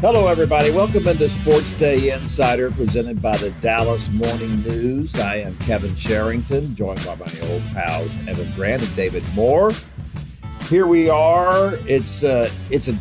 [0.00, 0.70] Hello, everybody.
[0.70, 5.18] Welcome into SportsDay Insider presented by the Dallas Morning News.
[5.18, 9.72] I am Kevin Sherrington, joined by my old pals Evan Grant and David Moore.
[10.68, 11.74] Here we are.
[11.88, 12.96] It's uh, it's a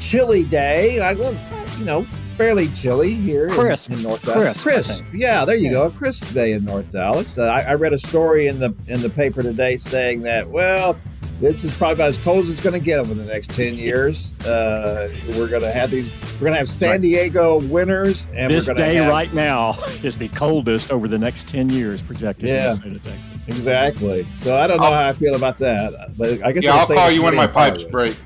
[0.00, 0.98] chilly day.
[0.98, 2.04] I you know
[2.36, 3.90] fairly chilly here crisp.
[3.90, 4.60] in, in North Dallas.
[4.60, 4.88] Crisp.
[4.88, 5.04] crisp.
[5.14, 5.74] Yeah, there you yeah.
[5.74, 5.86] go.
[5.86, 7.38] A crisp day in North Dallas.
[7.38, 10.96] Uh, I, I read a story in the in the paper today saying that well
[11.40, 13.74] this is probably about as cold as it's going to get over the next 10
[13.74, 14.38] years.
[14.40, 18.30] Uh, we're going to have these, we're going to have San Diego winters.
[18.32, 19.70] And this we're day have, right now
[20.02, 23.48] is the coldest over the next 10 years projected yeah, in the state of Texas.
[23.48, 24.26] Exactly.
[24.38, 26.80] So I don't know I'll, how I feel about that, but I guess yeah, I'll,
[26.80, 28.16] I'll call you when my pipes break.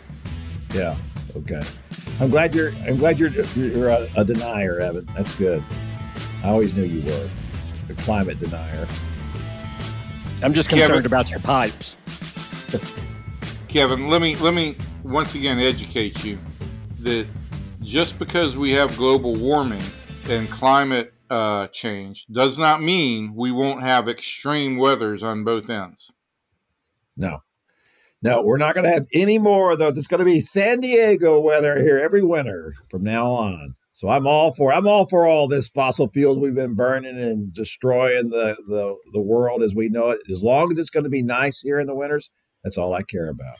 [0.72, 0.96] Yeah.
[1.36, 1.62] Okay.
[2.20, 5.08] I'm glad you're, I'm glad you're, you're a, a denier, Evan.
[5.14, 5.62] That's good.
[6.42, 7.30] I always knew you were
[7.90, 8.88] a climate denier.
[10.42, 11.96] I'm just concerned yeah, about your pipes.
[13.74, 16.38] Kevin, let me let me once again educate you
[17.00, 17.26] that
[17.82, 19.82] just because we have global warming
[20.28, 26.12] and climate uh, change does not mean we won't have extreme weathers on both ends.
[27.16, 27.38] No,
[28.22, 29.98] no, we're not going to have any more of those.
[29.98, 33.74] It's going to be San Diego weather here every winter from now on.
[33.90, 37.52] So I'm all for I'm all for all this fossil fuels we've been burning and
[37.52, 40.20] destroying the the the world as we know it.
[40.30, 42.30] As long as it's going to be nice here in the winters,
[42.64, 43.56] that's all I care about.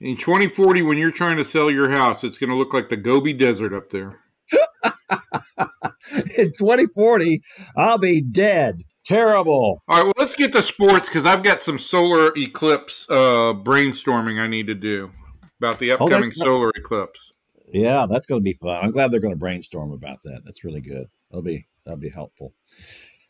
[0.00, 2.96] In 2040, when you're trying to sell your house, it's going to look like the
[2.96, 4.12] Gobi Desert up there.
[6.36, 7.40] in 2040,
[7.76, 8.82] I'll be dead.
[9.04, 9.82] Terrible.
[9.88, 14.40] All right, well, let's get to sports because I've got some solar eclipse uh, brainstorming
[14.40, 15.10] I need to do
[15.58, 17.32] about the oh, upcoming oh, solar eclipse.
[17.72, 18.84] Yeah, that's going to be fun.
[18.84, 20.42] I'm glad they're going to brainstorm about that.
[20.44, 21.06] That's really good.
[21.30, 22.54] That'll be that'll be helpful.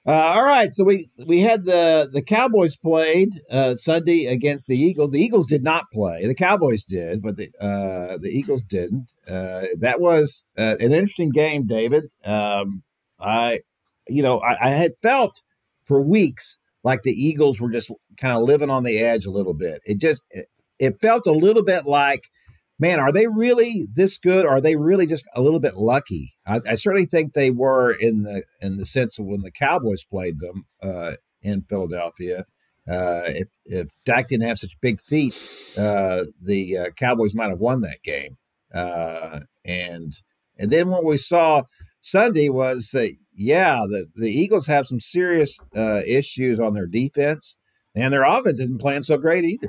[0.07, 4.77] Uh, all right, so we we had the the Cowboys played uh, Sunday against the
[4.77, 5.11] Eagles.
[5.11, 6.27] The Eagles did not play.
[6.27, 9.13] The Cowboys did, but the uh, the Eagles didn't.
[9.29, 12.05] Uh, that was uh, an interesting game, David.
[12.25, 12.85] Um,
[13.21, 13.61] I,
[14.09, 15.43] you know, I, I had felt
[15.85, 19.53] for weeks like the Eagles were just kind of living on the edge a little
[19.55, 19.83] bit.
[19.85, 20.47] It just it,
[20.79, 22.31] it felt a little bit like
[22.79, 24.45] man, are they really this good?
[24.45, 26.35] Or are they really just a little bit lucky?
[26.47, 30.05] I, I, certainly think they were in the in the sense of when the Cowboys
[30.05, 31.13] played them uh,
[31.43, 32.47] in Philadelphia.
[32.89, 35.35] Uh, if if Dak didn't have such big feet,
[35.77, 38.39] uh, the uh, Cowboys might have won that game.
[38.73, 40.15] Uh, and
[40.59, 41.63] and then what we saw
[42.01, 47.59] Sunday was that yeah, the the Eagles have some serious uh, issues on their defense,
[47.95, 49.69] and their offense isn't playing so great either.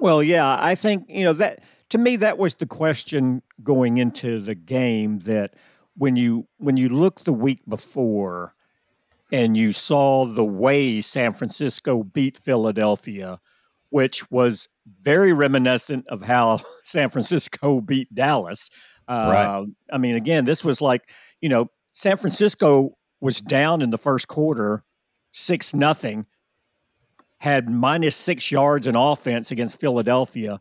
[0.00, 4.40] Well, yeah, I think you know that to me that was the question going into
[4.40, 5.54] the game that
[5.96, 8.54] when you when you look the week before
[9.32, 13.40] and you saw the way San Francisco beat Philadelphia,
[13.90, 14.68] which was
[15.00, 18.70] very reminiscent of how San Francisco beat Dallas.
[19.08, 19.66] Uh, right.
[19.92, 24.28] I mean, again, this was like you know San Francisco was down in the first
[24.28, 24.84] quarter,
[25.30, 26.26] six nothing,
[27.38, 30.60] had minus six yards in offense against Philadelphia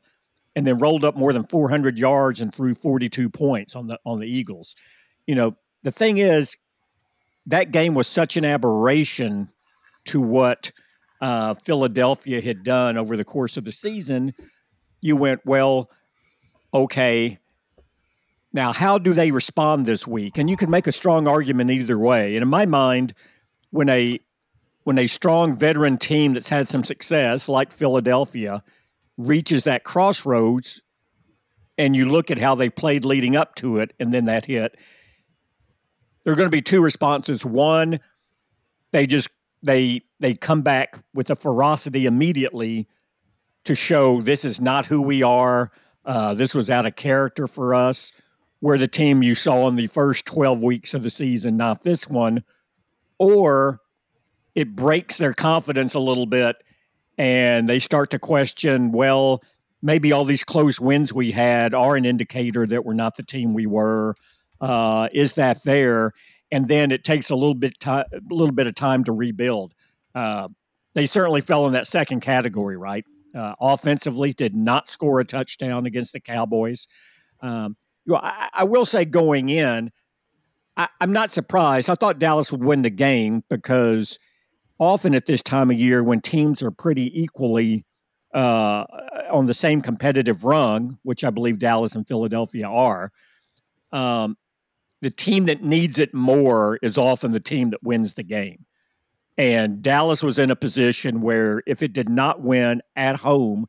[0.56, 4.20] and then rolled up more than 400 yards and threw 42 points on the on
[4.20, 4.76] the Eagles.
[5.26, 6.58] You know, the thing is
[7.46, 9.50] that game was such an aberration
[10.06, 10.72] to what
[11.22, 14.34] uh, Philadelphia had done over the course of the season.
[15.02, 15.90] You went, well,
[16.74, 17.40] okay.
[18.52, 20.38] Now, how do they respond this week?
[20.38, 22.36] And you can make a strong argument either way.
[22.36, 23.14] And in my mind,
[23.72, 24.20] when a
[24.84, 28.62] when a strong veteran team that's had some success, like Philadelphia,
[29.18, 30.82] reaches that crossroads
[31.78, 34.78] and you look at how they played leading up to it and then that hit.
[36.24, 37.46] There are going to be two responses.
[37.46, 38.00] One
[38.92, 39.30] they just
[39.64, 42.88] they they come back with a ferocity immediately
[43.64, 45.72] to show this is not who we are
[46.06, 48.12] uh, this was out of character for us.
[48.62, 52.08] We're the team you saw in the first 12 weeks of the season not this
[52.08, 52.44] one.
[53.20, 53.80] Or
[54.56, 56.58] it breaks their confidence a little bit
[57.18, 59.42] and they start to question, well,
[59.82, 63.54] maybe all these close wins we had are an indicator that we're not the team
[63.54, 64.16] we were.
[64.60, 66.14] Uh, is that there?
[66.52, 69.74] And then it takes a little bit time, a little bit of time to rebuild.
[70.16, 70.48] Uh,
[70.96, 73.04] they certainly fell in that second category, right?
[73.36, 76.88] Uh, offensively, did not score a touchdown against the Cowboys.
[77.42, 77.76] Um,
[78.06, 79.92] you know, I, I, will say, going in,
[80.78, 81.90] I, I'm not surprised.
[81.90, 84.20] I thought Dallas would win the game because
[84.80, 87.86] often at this time of year when teams are pretty equally
[88.34, 88.86] uh,
[89.32, 93.12] on the same competitive rung, which I believe Dallas and Philadelphia are,
[93.92, 94.38] um,
[95.02, 98.66] the team that needs it more is often the team that wins the game.
[99.38, 103.66] And Dallas was in a position where if it did not win at home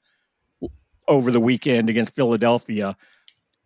[1.09, 2.97] over the weekend against Philadelphia,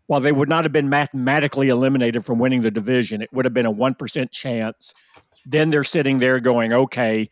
[0.07, 3.55] while they would not have been mathematically eliminated from winning the division, it would have
[3.55, 4.95] been a 1% chance.
[5.47, 7.29] Then they're sitting there going, okay,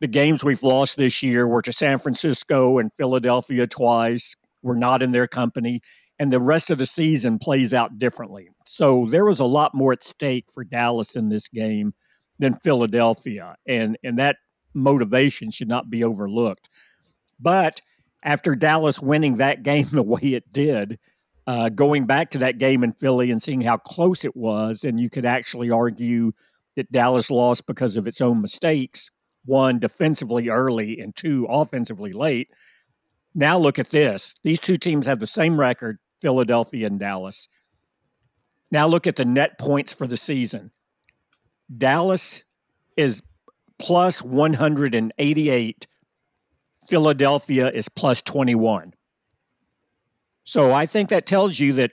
[0.00, 4.34] the games we've lost this year were to San Francisco and Philadelphia twice.
[4.62, 5.82] We're not in their company.
[6.18, 8.48] And the rest of the season plays out differently.
[8.66, 11.94] So there was a lot more at stake for Dallas in this game
[12.38, 13.56] than Philadelphia.
[13.66, 14.36] And, and that
[14.74, 16.68] motivation should not be overlooked.
[17.38, 17.80] But
[18.22, 20.98] after Dallas winning that game the way it did,
[21.46, 25.00] uh, going back to that game in Philly and seeing how close it was, and
[25.00, 26.32] you could actually argue
[26.80, 29.10] that Dallas lost because of its own mistakes
[29.44, 32.48] one defensively early and two offensively late.
[33.34, 34.34] Now look at this.
[34.42, 37.48] These two teams have the same record, Philadelphia and Dallas.
[38.70, 40.70] Now look at the net points for the season.
[41.76, 42.44] Dallas
[42.96, 43.22] is
[43.78, 45.86] plus 188.
[46.86, 48.94] Philadelphia is plus 21.
[50.44, 51.92] So I think that tells you that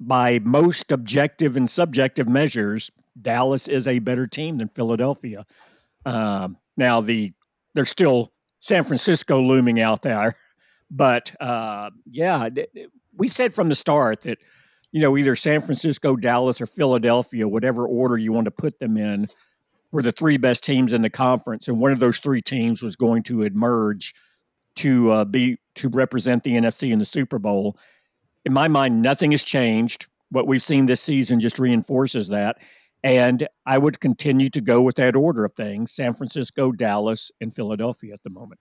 [0.00, 5.44] by most objective and subjective measures, Dallas is a better team than Philadelphia.
[6.04, 7.32] Um, now the
[7.74, 10.36] there's still San Francisco looming out there,
[10.90, 12.48] but uh, yeah,
[13.16, 14.38] we said from the start that
[14.90, 18.96] you know either San Francisco, Dallas, or Philadelphia, whatever order you want to put them
[18.96, 19.28] in,
[19.90, 22.96] were the three best teams in the conference, and one of those three teams was
[22.96, 24.14] going to emerge
[24.76, 27.76] to uh, be to represent the NFC in the Super Bowl.
[28.44, 30.06] In my mind, nothing has changed.
[30.30, 32.56] What we've seen this season just reinforces that.
[33.02, 37.52] And I would continue to go with that order of things San Francisco, Dallas, and
[37.52, 38.60] Philadelphia at the moment.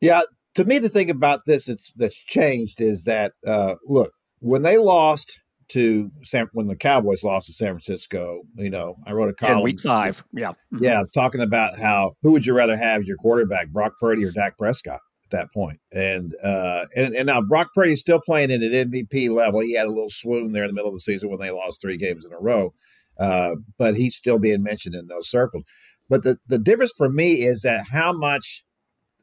[0.00, 0.20] Yeah.
[0.54, 4.78] To me, the thing about this that's, that's changed is that, uh, look, when they
[4.78, 9.32] lost to San, when the Cowboys lost to San Francisco, you know, I wrote a
[9.32, 9.58] column.
[9.58, 10.24] In week five.
[10.32, 10.50] Yeah.
[10.50, 10.84] Mm-hmm.
[10.84, 11.02] Yeah.
[11.14, 14.58] Talking about how, who would you rather have as your quarterback, Brock Purdy or Dak
[14.58, 15.00] Prescott?
[15.24, 15.78] At that point.
[15.92, 19.60] And uh, and and now Brock Purdy is still playing at an MVP level.
[19.60, 21.80] He had a little swoon there in the middle of the season when they lost
[21.80, 22.74] three games in a row.
[23.20, 25.64] Uh, but he's still being mentioned in those circles.
[26.08, 28.64] But the, the difference for me is that how much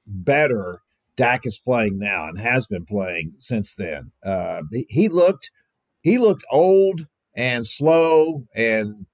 [0.06, 0.82] better
[1.18, 4.12] Dak is playing now and has been playing since then.
[4.24, 5.50] Uh, he, looked
[6.02, 9.08] he looked old and slow and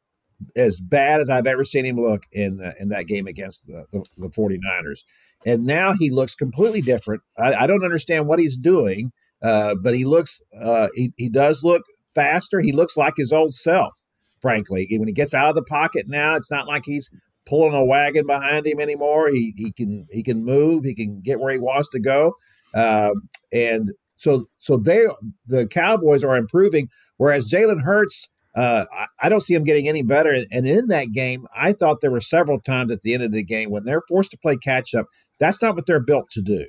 [0.58, 3.86] as bad as I've ever seen him look in the, in that game against the,
[3.92, 5.06] the, the 49ers.
[5.46, 7.22] And now he looks completely different.
[7.38, 11.64] I, I don't understand what he's doing, uh, but he looks uh, he, he does
[11.64, 11.84] look
[12.14, 12.60] faster.
[12.60, 14.03] He looks like his old self
[14.44, 14.86] frankly.
[14.92, 17.10] When he gets out of the pocket now, it's not like he's
[17.48, 19.30] pulling a wagon behind him anymore.
[19.30, 20.84] He he can he can move.
[20.84, 22.36] He can get where he wants to go.
[22.75, 25.07] Um, and so so they
[25.48, 28.30] the Cowboys are improving, whereas Jalen Hurts.
[28.56, 30.31] Uh, I, I don't see him getting any better.
[30.51, 33.44] And in that game, I thought there were several times at the end of the
[33.44, 35.07] game when they're forced to play catch up.
[35.39, 36.68] That's not what they're built to do.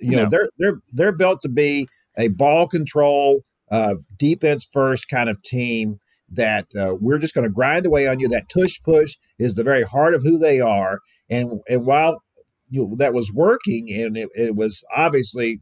[0.00, 0.22] You no.
[0.22, 5.42] know, they're they're they're built to be a ball control, uh, defense first kind of
[5.42, 6.00] team
[6.30, 8.28] that uh, we're just going to grind away on you.
[8.28, 11.00] That tush push is the very heart of who they are.
[11.30, 12.22] And and while
[12.68, 15.60] you know, that was working and it, it was obviously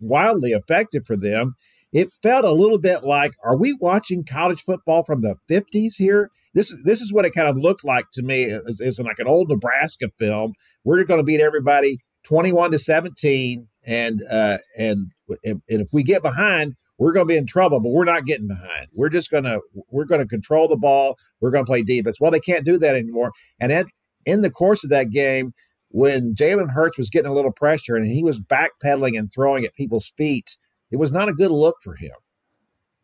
[0.00, 1.54] wildly effective for them,
[1.92, 6.30] it felt a little bit like, are we watching college football from the 50s here?
[6.52, 8.44] This is this is what it kind of looked like to me.
[8.44, 10.54] It's, it's like an old Nebraska film.
[10.84, 15.12] We're going to beat everybody 21 to 17 and uh, and
[15.44, 18.48] and if we get behind we're going to be in trouble, but we're not getting
[18.48, 18.88] behind.
[18.92, 21.16] We're just going to we're going to control the ball.
[21.40, 22.20] We're going to play defense.
[22.20, 23.32] Well, they can't do that anymore.
[23.60, 23.86] And at,
[24.24, 25.52] in the course of that game,
[25.88, 29.74] when Jalen Hurts was getting a little pressure and he was backpedaling and throwing at
[29.74, 30.56] people's feet,
[30.90, 32.12] it was not a good look for him.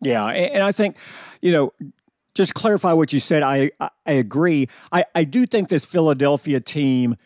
[0.00, 0.98] Yeah, and I think
[1.40, 1.72] you know
[2.34, 3.42] just clarify what you said.
[3.42, 4.68] I I agree.
[4.90, 7.16] I, I do think this Philadelphia team,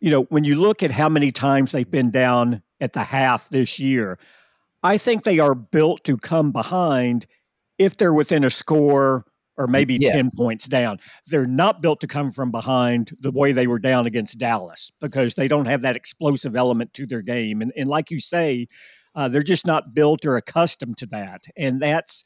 [0.00, 3.50] you know, when you look at how many times they've been down at the half
[3.50, 4.18] this year,
[4.82, 7.26] I think they are built to come behind
[7.78, 9.24] if they're within a score
[9.58, 10.98] or maybe 10 points down.
[11.26, 15.34] They're not built to come from behind the way they were down against Dallas because
[15.34, 17.60] they don't have that explosive element to their game.
[17.60, 18.68] And, and like you say,
[19.16, 21.44] uh, they're just not built or accustomed to that.
[21.56, 22.22] And that's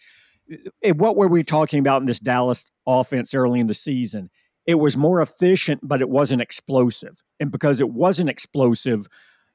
[0.82, 4.28] eh, what were we talking about in this Dallas offense early in the season?
[4.66, 7.22] It was more efficient, but it wasn't explosive.
[7.40, 9.06] And because it wasn't explosive,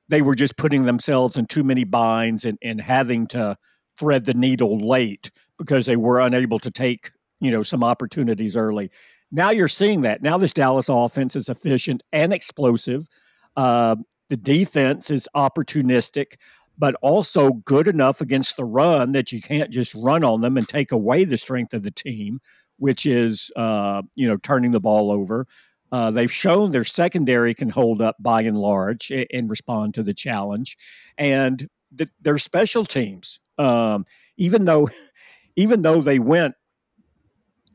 [0.10, 3.58] they were just putting themselves in too many binds and, and having to
[3.98, 8.92] thread the needle late because they were unable to take you know some opportunities early.
[9.32, 10.22] Now you're seeing that.
[10.22, 13.08] Now this Dallas offense is efficient and explosive.
[13.56, 13.98] Uh,
[14.30, 16.36] the defense is opportunistic,
[16.78, 20.68] but also good enough against the run that you can't just run on them and
[20.68, 22.40] take away the strength of the team,
[22.78, 25.48] which is uh, you know turning the ball over.
[25.91, 30.03] Uh, they've shown their secondary can hold up by and large and, and respond to
[30.03, 30.77] the challenge,
[31.17, 33.39] and th- their special teams.
[33.58, 34.06] Um,
[34.38, 34.89] even though
[35.56, 36.56] even though they went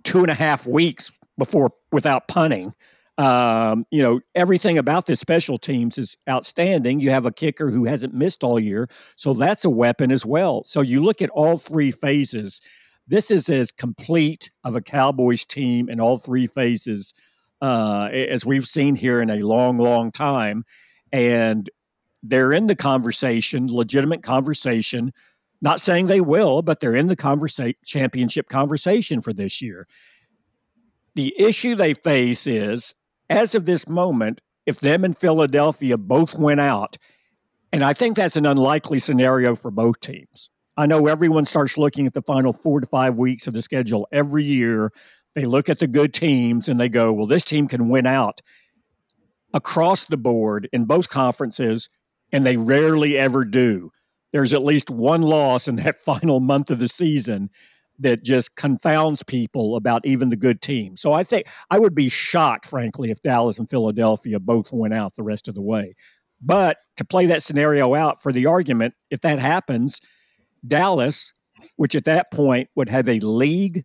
[0.05, 2.75] two and a half weeks before without punting.
[3.19, 7.01] Um, you know, everything about the special teams is outstanding.
[7.01, 10.63] You have a kicker who hasn't missed all year, so that's a weapon as well.
[10.65, 12.61] So you look at all three phases.
[13.07, 17.13] This is as complete of a Cowboys team in all three phases
[17.63, 20.65] uh, as we've seen here in a long, long time.
[21.13, 21.71] And
[22.23, 25.13] they're in the conversation, legitimate conversation.
[25.61, 29.87] Not saying they will, but they're in the conversa- championship conversation for this year.
[31.15, 32.95] The issue they face is,
[33.31, 36.99] as of this moment, if them and Philadelphia both went out,
[37.73, 40.51] and I think that's an unlikely scenario for both teams.
[40.77, 44.09] I know everyone starts looking at the final four to five weeks of the schedule
[44.11, 44.91] every year.
[45.35, 48.41] They look at the good teams and they go, well, this team can win out
[49.55, 51.89] across the board in both conferences,
[52.33, 53.91] and they rarely ever do.
[54.33, 57.51] There's at least one loss in that final month of the season
[57.99, 61.01] that just confounds people about even the good teams.
[61.01, 65.15] So I think I would be shocked, frankly, if Dallas and Philadelphia both went out
[65.15, 65.95] the rest of the way.
[66.41, 70.01] But to play that scenario out for the argument, if that happens,
[70.67, 71.33] Dallas,
[71.77, 73.85] which at that point would have a league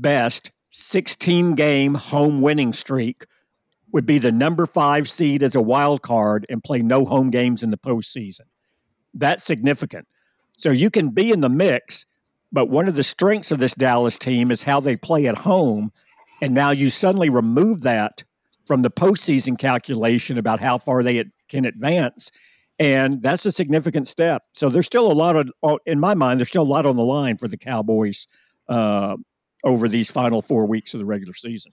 [0.00, 3.24] best 16 game home winning streak,
[3.92, 7.62] would be the number five seed as a wild card and play no home games
[7.62, 8.42] in the postseason.
[9.12, 10.06] That's significant.
[10.56, 12.06] So you can be in the mix
[12.52, 15.92] but one of the strengths of this Dallas team is how they play at home.
[16.42, 18.24] And now you suddenly remove that
[18.66, 22.30] from the postseason calculation about how far they can advance.
[22.78, 24.42] And that's a significant step.
[24.54, 25.50] So there's still a lot of,
[25.86, 28.26] in my mind, there's still a lot on the line for the Cowboys
[28.68, 29.16] uh,
[29.64, 31.72] over these final four weeks of the regular season.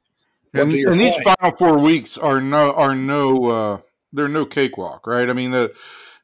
[0.53, 3.77] And, and these final four weeks are no are no uh,
[4.13, 5.29] they're no cakewalk, right?
[5.29, 5.73] I mean the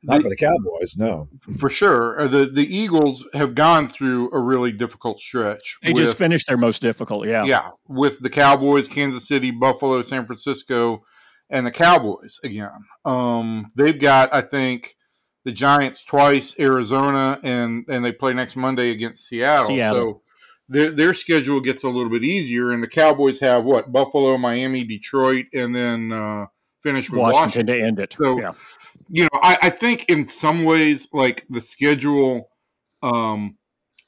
[0.04, 1.30] not the, for the Cowboys, no.
[1.58, 2.20] For sure.
[2.20, 5.78] Uh, the the Eagles have gone through a really difficult stretch.
[5.82, 7.46] They with, just finished their most difficult, yeah.
[7.46, 7.70] Yeah.
[7.88, 11.04] With the Cowboys, Kansas City, Buffalo, San Francisco,
[11.50, 12.72] and the Cowboys again.
[13.06, 14.96] Um, they've got, I think,
[15.46, 19.68] the Giants twice, Arizona, and and they play next Monday against Seattle.
[19.68, 19.98] Seattle.
[19.98, 20.22] So
[20.70, 24.84] their their schedule gets a little bit easier, and the Cowboys have what Buffalo, Miami,
[24.84, 26.46] Detroit, and then uh,
[26.82, 28.14] finish with Washington, Washington to end it.
[28.14, 28.52] So yeah
[29.10, 32.50] you know, I, I think in some ways, like the schedule
[33.02, 33.58] um,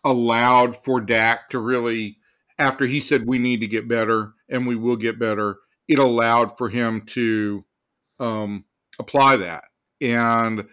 [0.04, 2.18] allowed for Dak to really,
[2.58, 5.58] after he said we need to get better and we will get better,
[5.88, 7.64] it allowed for him to
[8.20, 8.66] um,
[9.00, 9.66] apply that.
[10.02, 10.66] And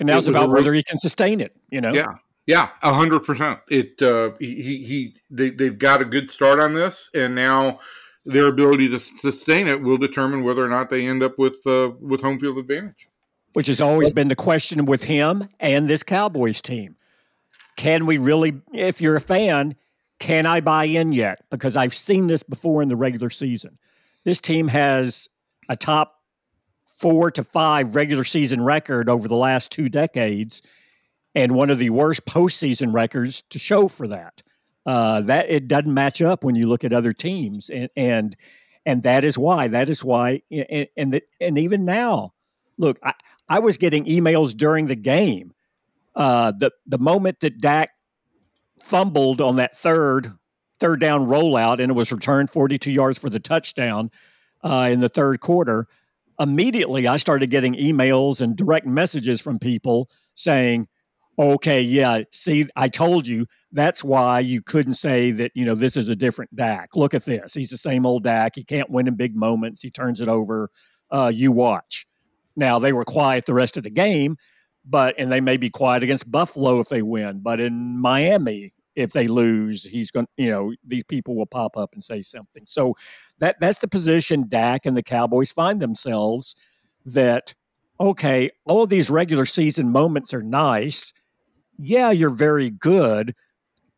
[0.00, 1.54] and now it's about whether he can sustain it.
[1.70, 2.14] You know, yeah,
[2.46, 3.60] yeah, a hundred percent.
[3.68, 7.78] It uh, he he they they've got a good start on this, and now
[8.24, 11.90] their ability to sustain it will determine whether or not they end up with uh,
[12.00, 13.08] with home field advantage
[13.52, 16.96] which has always been the question with him and this Cowboys team.
[17.76, 19.76] Can we really, if you're a fan,
[20.18, 21.44] can I buy in yet?
[21.50, 23.78] Because I've seen this before in the regular season.
[24.24, 25.28] This team has
[25.68, 26.20] a top
[26.86, 30.62] four to five regular season record over the last two decades,
[31.34, 34.42] and one of the worst postseason records to show for that.
[34.84, 38.34] Uh, that it doesn't match up when you look at other teams, and and
[38.84, 39.68] and that is why.
[39.68, 42.32] That is why, and and, the, and even now,
[42.78, 43.14] look, I,
[43.48, 45.52] I was getting emails during the game.
[46.16, 47.90] Uh, the the moment that Dak
[48.82, 50.32] fumbled on that third
[50.80, 54.10] third down rollout and it was returned 42 yards for the touchdown
[54.64, 55.86] uh, in the third quarter,
[56.40, 60.88] immediately I started getting emails and direct messages from people saying,
[61.42, 65.96] "Okay, yeah, see, I told you that's why you couldn't say that you know this
[65.96, 66.90] is a different Dak.
[66.94, 68.52] Look at this; he's the same old Dak.
[68.54, 69.82] He can't win in big moments.
[69.82, 70.70] He turns it over.
[71.10, 72.06] Uh, you watch."
[72.56, 74.36] Now they were quiet the rest of the game,
[74.84, 79.12] but and they may be quiet against Buffalo if they win, but in Miami if
[79.12, 82.64] they lose, he's going you know, these people will pop up and say something.
[82.66, 82.94] So
[83.38, 86.54] that that's the position Dak and the Cowboys find themselves
[87.04, 87.54] that
[88.00, 91.12] okay, all these regular season moments are nice.
[91.82, 93.34] Yeah, you're very good,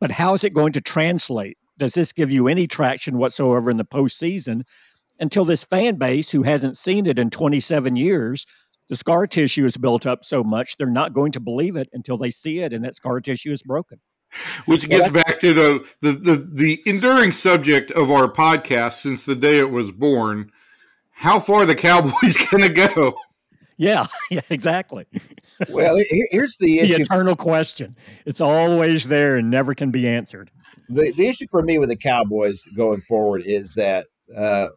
[0.01, 1.59] but how is it going to translate?
[1.77, 4.63] Does this give you any traction whatsoever in the postseason?
[5.19, 8.47] until this fan base who hasn't seen it in 27 years
[8.89, 12.17] the scar tissue is built up so much they're not going to believe it until
[12.17, 14.01] they see it and that scar tissue is broken
[14.67, 19.37] which gets back to the, the, the the enduring subject of our podcast since the
[19.37, 20.51] day it was born
[21.11, 23.17] how far the cowboys gonna go
[23.77, 25.07] yeah yeah exactly
[25.69, 30.51] well here's the issue the eternal question it's always there and never can be answered
[30.89, 34.07] the, the issue for me with the cowboys going forward is that
[34.37, 34.69] uh,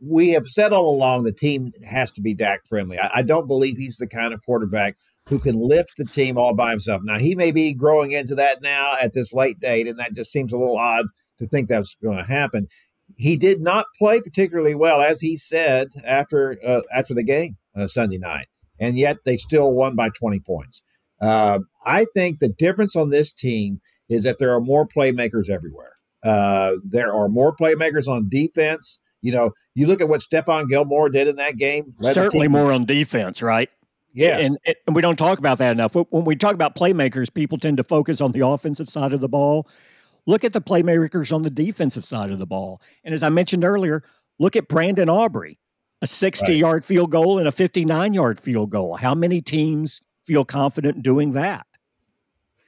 [0.00, 2.98] we have said all along the team has to be Dak friendly.
[2.98, 4.96] I, I, don't believe he's the kind of quarterback
[5.28, 7.02] who can lift the team all by himself.
[7.04, 10.32] Now he may be growing into that now at this late date, and that just
[10.32, 11.06] seems a little odd
[11.38, 12.68] to think that's going to happen.
[13.16, 17.86] He did not play particularly well, as he said after uh, after the game uh,
[17.86, 18.46] Sunday night,
[18.82, 20.82] and yet they still won by 20 points.
[21.20, 25.92] Uh, I think the difference on this team is that there are more playmakers everywhere.
[26.24, 29.00] Uh, there are more playmakers on defense.
[29.22, 31.94] You know, you look at what Stephon Gilmore did in that game.
[32.00, 33.70] Certainly more on defense, right?
[34.12, 34.56] Yes.
[34.66, 35.94] And, and, we don't talk about that enough.
[35.94, 39.28] When we talk about playmakers, people tend to focus on the offensive side of the
[39.28, 39.68] ball.
[40.26, 42.82] Look at the playmakers on the defensive side of the ball.
[43.04, 44.02] And as I mentioned earlier,
[44.38, 45.60] look at Brandon Aubrey,
[46.02, 46.58] a 60 right.
[46.58, 48.96] yard field goal and a 59 yard field goal.
[48.96, 51.66] How many teams feel confident doing that?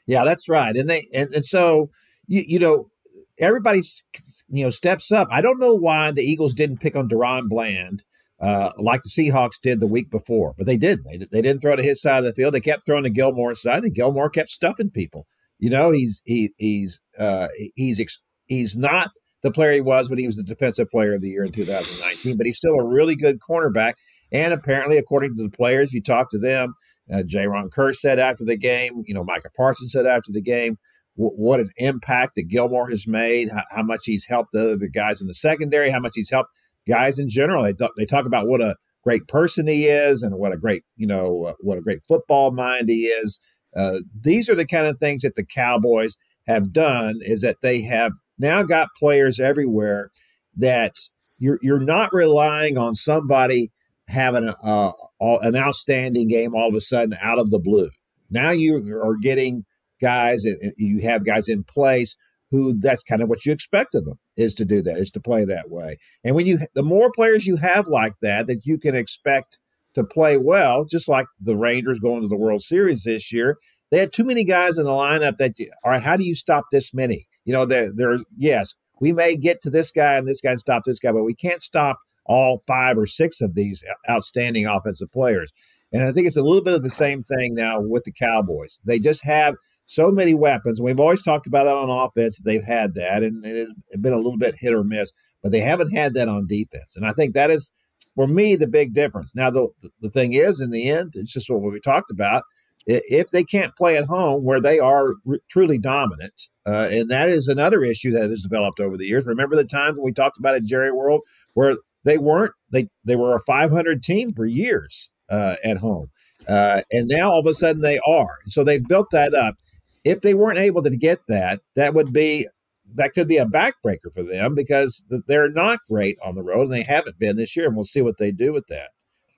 [0.07, 0.75] Yeah, that's right.
[0.75, 1.91] And they and, and so
[2.27, 2.91] you you know
[3.39, 4.07] everybody's
[4.49, 5.29] you know steps up.
[5.31, 8.05] I don't know why the Eagles didn't pick on DaRon Bland
[8.41, 11.05] uh, like the Seahawks did the week before, but they didn't.
[11.05, 12.55] They, they didn't throw to his side of the field.
[12.55, 15.27] They kept throwing to Gilmore's side, and Gilmore kept stuffing people.
[15.59, 19.13] You know, he's he, he's uh, he's he's not
[19.45, 22.39] the player he was when he was the defensive player of the year in 2019,
[22.39, 23.93] but he's still a really good cornerback.
[24.33, 26.75] And apparently, according to the players, you talk to them.
[27.13, 29.05] Uh, Jayron Kearse said after the game.
[29.07, 30.79] You know, Micah Parsons said after the game
[31.17, 35.21] what an impact that Gilmore has made, how, how much he's helped the other guys
[35.21, 36.51] in the secondary, how much he's helped
[36.89, 37.63] guys in general.
[37.63, 40.83] They talk, they talk about what a great person he is and what a great,
[40.97, 43.41] you know, uh, what a great football mind he is.
[43.77, 46.17] Uh, these are the kind of things that the Cowboys
[46.49, 50.11] have done is that they have now got players everywhere
[50.57, 50.97] that
[51.39, 53.73] you're you're not relying on somebody
[54.09, 57.89] having a, an outstanding game all of a sudden out of the blue.
[58.31, 59.65] Now you are getting
[60.01, 62.17] guys and you have guys in place
[62.51, 65.21] who that's kind of what you expect of them is to do that is to
[65.21, 68.77] play that way and when you the more players you have like that that you
[68.77, 69.61] can expect
[69.95, 73.57] to play well just like the rangers going to the world series this year
[73.95, 76.35] they had too many guys in the lineup that you, all right how do you
[76.35, 80.41] stop this many you know there yes we may get to this guy and this
[80.41, 83.85] guy and stop this guy but we can't stop all five or six of these
[84.09, 85.53] outstanding offensive players
[85.93, 88.81] and i think it's a little bit of the same thing now with the cowboys
[88.85, 89.55] they just have
[89.87, 90.81] so many weapons.
[90.81, 92.41] We've always talked about that on offense.
[92.41, 95.95] They've had that, and it's been a little bit hit or miss, but they haven't
[95.95, 96.97] had that on defense.
[96.97, 97.75] And I think that is,
[98.15, 99.35] for me, the big difference.
[99.35, 99.69] Now, the,
[100.01, 102.45] the thing is, in the end, it's just what we talked about.
[102.87, 107.31] If they can't play at home where they are r- truly dominant, uh, and that
[107.31, 109.27] is another issue that has developed over the years.
[109.27, 111.23] Remember the times when we talked about it, Jerry World,
[111.55, 116.11] where they weren't they they were a 500 team for years uh, at home,
[116.47, 118.39] uh, and now all of a sudden they are.
[118.49, 119.57] So they've built that up
[120.05, 122.47] if they weren't able to get that, that would be
[122.95, 126.73] that could be a backbreaker for them because they're not great on the road and
[126.73, 128.91] they haven't been this year, and we'll see what they do with that.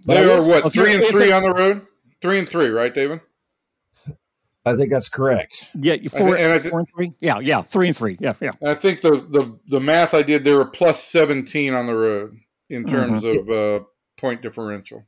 [0.05, 1.87] But they are what three and three on the road,
[2.21, 3.21] three and three, right, David?
[4.67, 5.71] I think that's correct.
[5.81, 7.13] Yeah, four, and th- four and three.
[7.21, 8.19] Yeah, yeah, three and three.
[8.21, 8.51] Yeah, yeah.
[8.65, 12.37] I think the the the math I did, they were plus seventeen on the road
[12.69, 13.51] in terms mm-hmm.
[13.51, 13.85] of uh,
[14.17, 15.05] point differential.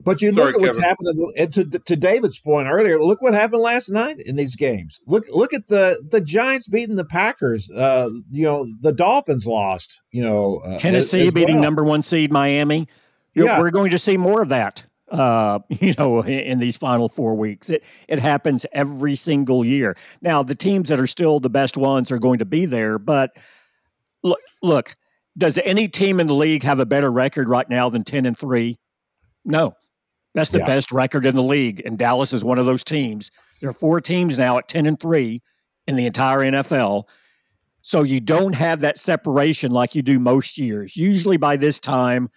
[0.00, 0.88] But you Sorry, look at what's Kevin.
[0.88, 5.00] happened, and to, to David's point earlier, look what happened last night in these games.
[5.06, 7.70] Look look at the the Giants beating the Packers.
[7.70, 10.02] Uh, you know the Dolphins lost.
[10.12, 11.64] You know uh, Tennessee as, as beating well.
[11.64, 12.88] number one seed Miami.
[13.34, 13.60] Yeah.
[13.60, 14.84] We're going to see more of that.
[15.10, 19.96] Uh, you know, in, these final four weeks, it it happens every single year.
[20.20, 23.30] Now, the teams that are still the best ones are going to be there, but
[24.22, 24.96] look, look,
[25.36, 28.36] does any team in the league have a better record right now than ten and
[28.36, 28.78] three?
[29.44, 29.74] No,
[30.34, 30.66] that's the yeah.
[30.66, 33.30] best record in the league, and Dallas is one of those teams.
[33.60, 35.42] There are four teams now at ten and three
[35.86, 37.04] in the entire NFL.
[37.80, 40.96] So you don't have that separation like you do most years.
[40.96, 42.28] Usually by this time,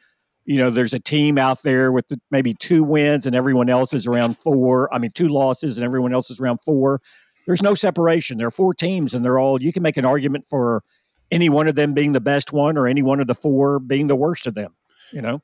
[0.52, 4.06] you know, there's a team out there with maybe two wins and everyone else is
[4.06, 4.94] around four.
[4.94, 7.02] I mean, two losses and everyone else is around four.
[7.46, 8.38] There's no separation.
[8.38, 10.84] There are four teams and they're all, you can make an argument for
[11.32, 14.08] any one of them being the best one or any one of the four being
[14.08, 14.76] the worst of them,
[15.14, 15.42] you know?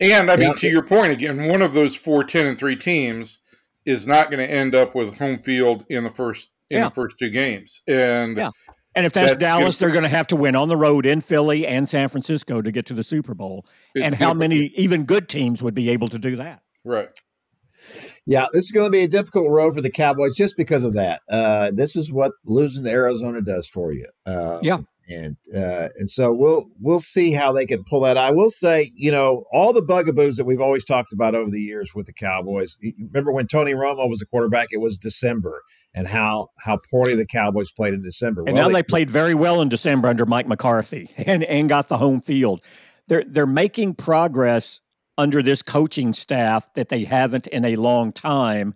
[0.00, 3.40] And I mean, to your point again, one of those four 10 and three teams
[3.84, 6.84] is not going to end up with home field in the first in yeah.
[6.84, 7.82] the first two games.
[7.86, 8.50] And yeah.
[8.98, 11.64] And if that's, Dallas, they're going to have to win on the road in Philly
[11.66, 13.64] and San Francisco to get to the Super Bowl.
[13.94, 16.62] And how many even good teams would be able to do that?
[16.84, 17.08] Right.
[18.26, 20.94] Yeah, this is going to be a difficult road for the Cowboys just because of
[20.94, 21.22] that.
[21.30, 24.06] Uh, this is what losing to Arizona does for you.
[24.26, 28.18] Uh, yeah and uh, and so we'll we'll see how they can pull that.
[28.18, 31.60] I will say, you know, all the bugaboos that we've always talked about over the
[31.60, 32.78] years with the Cowboys.
[32.98, 34.68] Remember when Tony Romo was the quarterback?
[34.70, 35.62] It was December,
[35.94, 38.42] and how how poorly the Cowboys played in December.
[38.46, 41.68] And well, now they, they played very well in December under Mike McCarthy, and and
[41.68, 42.62] got the home field.
[43.08, 44.80] They're they're making progress
[45.16, 48.74] under this coaching staff that they haven't in a long time.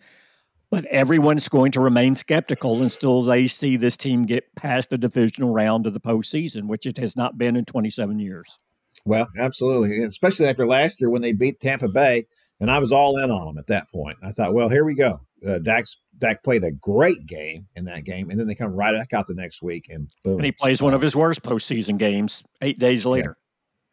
[0.70, 5.52] But everyone's going to remain skeptical until they see this team get past the divisional
[5.52, 8.58] round of the postseason, which it has not been in 27 years.
[9.04, 12.24] Well, absolutely, especially after last year when they beat Tampa Bay,
[12.60, 14.18] and I was all in on them at that point.
[14.22, 15.18] I thought, well, here we go.
[15.46, 18.96] Uh, Dak's, Dak played a great game in that game, and then they come right
[18.96, 20.36] back out the next week, and boom.
[20.36, 23.36] And he plays one of his worst postseason games eight days later.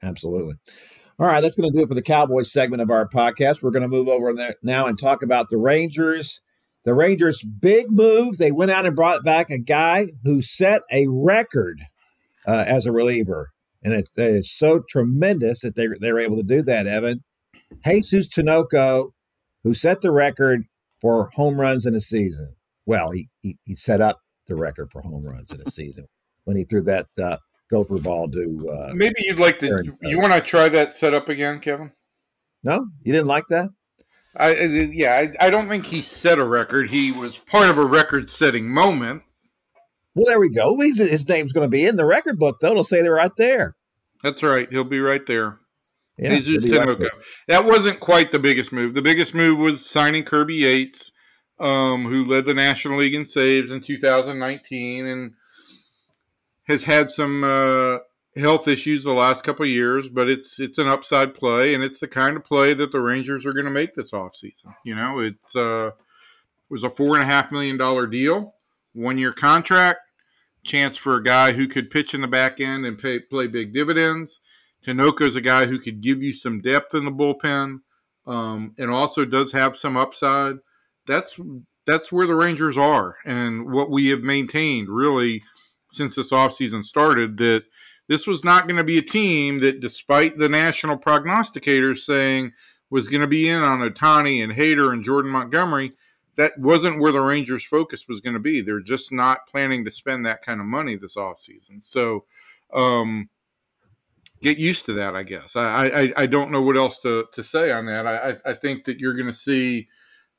[0.04, 0.56] Yeah, absolutely.
[1.18, 3.62] All right, that's going to do it for the Cowboys segment of our podcast.
[3.62, 6.46] We're going to move over there now and talk about the Rangers.
[6.86, 8.38] The Rangers' big move.
[8.38, 11.82] They went out and brought back a guy who set a record
[12.48, 13.50] uh, as a reliever.
[13.84, 17.24] And it, it is so tremendous that they, they were able to do that, Evan.
[17.86, 19.12] Jesus Tinoco,
[19.64, 20.64] who set the record
[21.02, 22.56] for home runs in a season.
[22.86, 26.08] Well, he, he, he set up the record for home runs in a season
[26.46, 27.38] when he threw that uh,
[27.70, 28.70] gopher ball to.
[28.70, 29.82] Uh, Maybe you'd like to.
[29.84, 31.92] You, you want to try that setup again, Kevin?
[32.64, 33.70] No, you didn't like that.
[34.38, 36.90] I yeah, I, I don't think he set a record.
[36.90, 39.24] He was part of a record-setting moment.
[40.14, 40.78] Well, there we go.
[40.80, 42.72] His name's going to be in the record book, though.
[42.72, 43.76] It'll say they're right there.
[44.22, 44.68] That's right.
[44.70, 45.60] He'll be right there.
[46.20, 47.10] Yeah, Jesus Tinoco.
[47.48, 48.94] That wasn't quite the biggest move.
[48.94, 51.12] The biggest move was signing Kirby Yates,
[51.60, 55.34] um, who led the National League in saves in 2019 and
[56.68, 58.00] has had some uh,
[58.36, 62.08] health issues the last couple years, but it's it's an upside play, and it's the
[62.08, 64.74] kind of play that the Rangers are going to make this offseason.
[64.84, 68.56] You know, it's uh, it was a four and a half million dollar deal,
[68.94, 70.00] one year contract,
[70.64, 73.74] chance for a guy who could pitch in the back end and pay, play big
[73.74, 74.40] dividends.
[74.88, 77.82] Is a guy who could give you some depth in the bullpen,
[78.26, 80.56] um, and also does have some upside.
[81.06, 81.40] That's
[81.86, 85.44] that's where the Rangers are, and what we have maintained really
[85.92, 87.64] since this offseason started that
[88.08, 92.54] this was not going to be a team that, despite the national prognosticators saying
[92.90, 95.94] was going to be in on Ohtani and Hader and Jordan Montgomery,
[96.36, 98.62] that wasn't where the Rangers' focus was going to be.
[98.62, 101.84] They're just not planning to spend that kind of money this offseason.
[101.84, 102.26] So,
[102.74, 103.30] um,
[104.42, 105.56] get used to that, I guess.
[105.56, 108.08] I, I, I don't know what else to, to say on that.
[108.08, 109.88] I, I think that you're going to see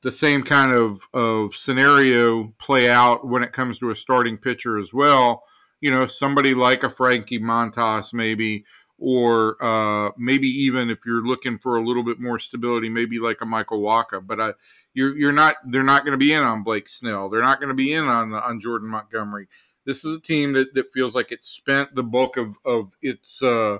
[0.01, 4.77] the same kind of, of scenario play out when it comes to a starting pitcher
[4.77, 5.43] as well
[5.81, 8.63] you know, somebody like a Frankie Montas, maybe,
[8.99, 13.41] or uh, maybe even if you're looking for a little bit more stability, maybe like
[13.41, 14.25] a Michael Wacha.
[14.25, 14.53] But uh,
[14.93, 17.29] you're you're not they're not going to be in on Blake Snell.
[17.29, 19.47] They're not going to be in on on Jordan Montgomery.
[19.83, 23.41] This is a team that, that feels like it spent the bulk of of its
[23.41, 23.79] uh,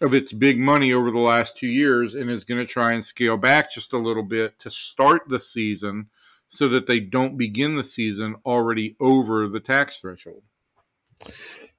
[0.00, 3.04] of its big money over the last two years and is going to try and
[3.04, 6.08] scale back just a little bit to start the season
[6.48, 10.42] so that they don't begin the season already over the tax threshold.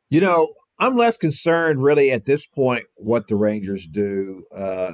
[0.09, 0.49] You know,
[0.79, 4.93] I'm less concerned really at this point what the Rangers do, uh,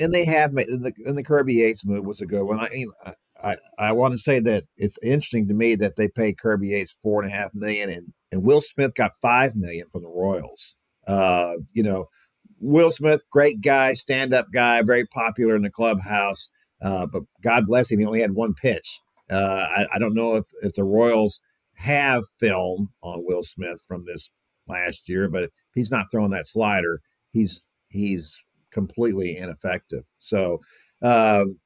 [0.00, 2.60] and they have made and the, and the Kirby Yates move was a good one.
[2.60, 2.68] I,
[3.42, 6.96] I I want to say that it's interesting to me that they paid Kirby Yates
[7.02, 10.76] four and a half million, and and Will Smith got five million from the Royals.
[11.06, 12.08] Uh, you know,
[12.64, 16.48] Will Smith, great guy, stand up guy, very popular in the clubhouse.
[16.82, 19.00] Uh, but God bless him, he only had one pitch.
[19.30, 21.40] Uh, I, I don't know if if the Royals
[21.76, 24.30] have film on Will Smith from this
[24.66, 27.00] last year, but he's not throwing that slider,
[27.32, 30.04] he's he's completely ineffective.
[30.18, 30.60] So,
[31.02, 31.58] um,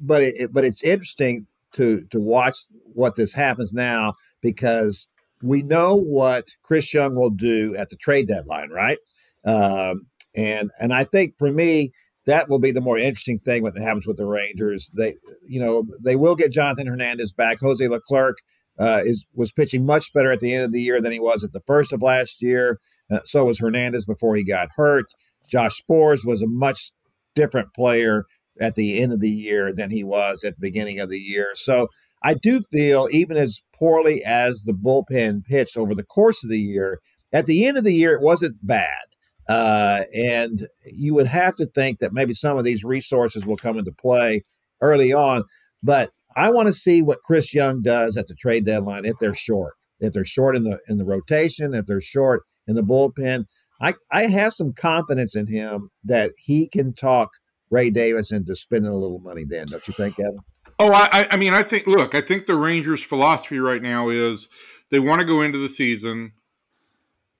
[0.00, 5.10] but it, but it's interesting to to watch what this happens now because
[5.42, 8.98] we know what Chris Young will do at the trade deadline, right?
[9.44, 11.92] Um, and and I think for me
[12.24, 14.92] that will be the more interesting thing when it happens with the Rangers.
[14.96, 15.14] They
[15.46, 17.58] you know they will get Jonathan Hernandez back.
[17.60, 18.38] Jose Leclerc
[18.78, 21.44] uh, is was pitching much better at the end of the year than he was
[21.44, 22.78] at the first of last year.
[23.10, 25.06] Uh, so was Hernandez before he got hurt.
[25.50, 26.92] Josh Sborz was a much
[27.34, 28.24] different player
[28.60, 31.50] at the end of the year than he was at the beginning of the year.
[31.54, 31.88] So
[32.22, 36.60] I do feel, even as poorly as the bullpen pitched over the course of the
[36.60, 37.00] year,
[37.32, 39.11] at the end of the year it wasn't bad.
[39.48, 43.78] Uh, and you would have to think that maybe some of these resources will come
[43.78, 44.42] into play
[44.80, 45.44] early on.
[45.82, 49.34] But I want to see what Chris Young does at the trade deadline if they're
[49.34, 49.74] short.
[50.00, 53.44] If they're short in the in the rotation, if they're short in the bullpen,
[53.80, 57.30] I, I have some confidence in him that he can talk
[57.70, 60.38] Ray Davis into spending a little money then, don't you think, Evan?
[60.78, 64.48] Oh, I, I mean, I think, look, I think the Rangers' philosophy right now is
[64.90, 66.32] they want to go into the season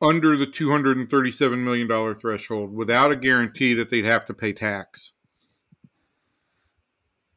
[0.02, 5.12] under the $237 million threshold without a guarantee that they'd have to pay tax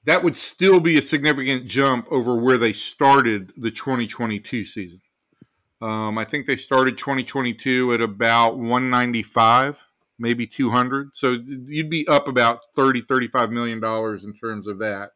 [0.06, 5.02] that would still be a significant jump over where they started the 2022 season.
[5.82, 11.16] Um, I think they started 2022 at about 195, maybe 200.
[11.16, 15.12] So you'd be up about 30, 35 million dollars in terms of that.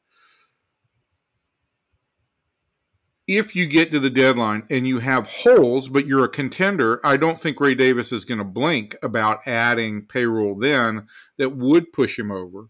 [3.30, 7.16] If you get to the deadline and you have holes, but you're a contender, I
[7.16, 11.06] don't think Ray Davis is going to blink about adding payroll then
[11.38, 12.70] that would push him over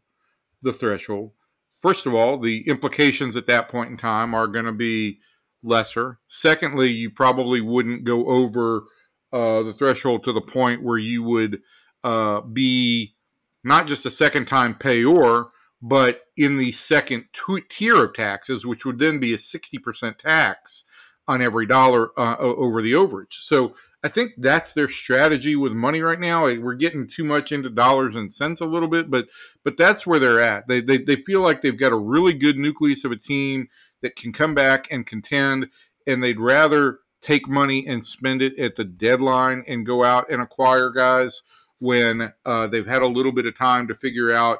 [0.62, 1.32] the threshold.
[1.80, 5.20] First of all, the implications at that point in time are going to be
[5.64, 6.20] lesser.
[6.28, 8.84] Secondly, you probably wouldn't go over
[9.32, 11.62] uh, the threshold to the point where you would
[12.04, 13.16] uh, be
[13.64, 17.26] not just a second time payor, but in the second
[17.70, 20.84] tier of taxes, which would then be a 60% tax
[21.28, 23.34] on every dollar uh, over the overage.
[23.34, 26.46] So I think that's their strategy with money right now.
[26.46, 29.28] We're getting too much into dollars and cents a little bit, but
[29.64, 30.68] but that's where they're at.
[30.68, 33.68] They, they, they feel like they've got a really good nucleus of a team
[34.02, 35.70] that can come back and contend,
[36.08, 40.42] and they'd rather take money and spend it at the deadline and go out and
[40.42, 41.44] acquire guys
[41.80, 44.60] when uh, they've had a little bit of time to figure out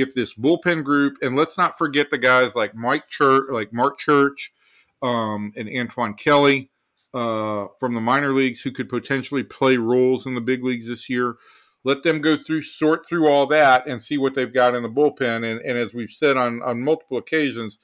[0.00, 3.98] if this bullpen group, and let's not forget the guys like Mike Church, like Marc
[3.98, 4.52] Church,
[5.02, 6.70] um, and Antoine Kelly
[7.14, 11.08] uh, from the minor leagues who could potentially play roles in the big leagues this
[11.08, 11.36] year.
[11.82, 14.88] Let them go through, sort through all that, and see what they've got in the
[14.88, 15.50] bullpen.
[15.50, 17.78] And, and as we've said on, on multiple occasions,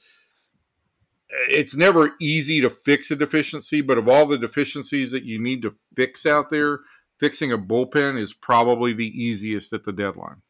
[1.49, 5.61] it's never easy to fix a deficiency, but of all the deficiencies that you need
[5.63, 6.81] to fix out there,
[7.19, 10.41] fixing a bullpen is probably the easiest at the deadline.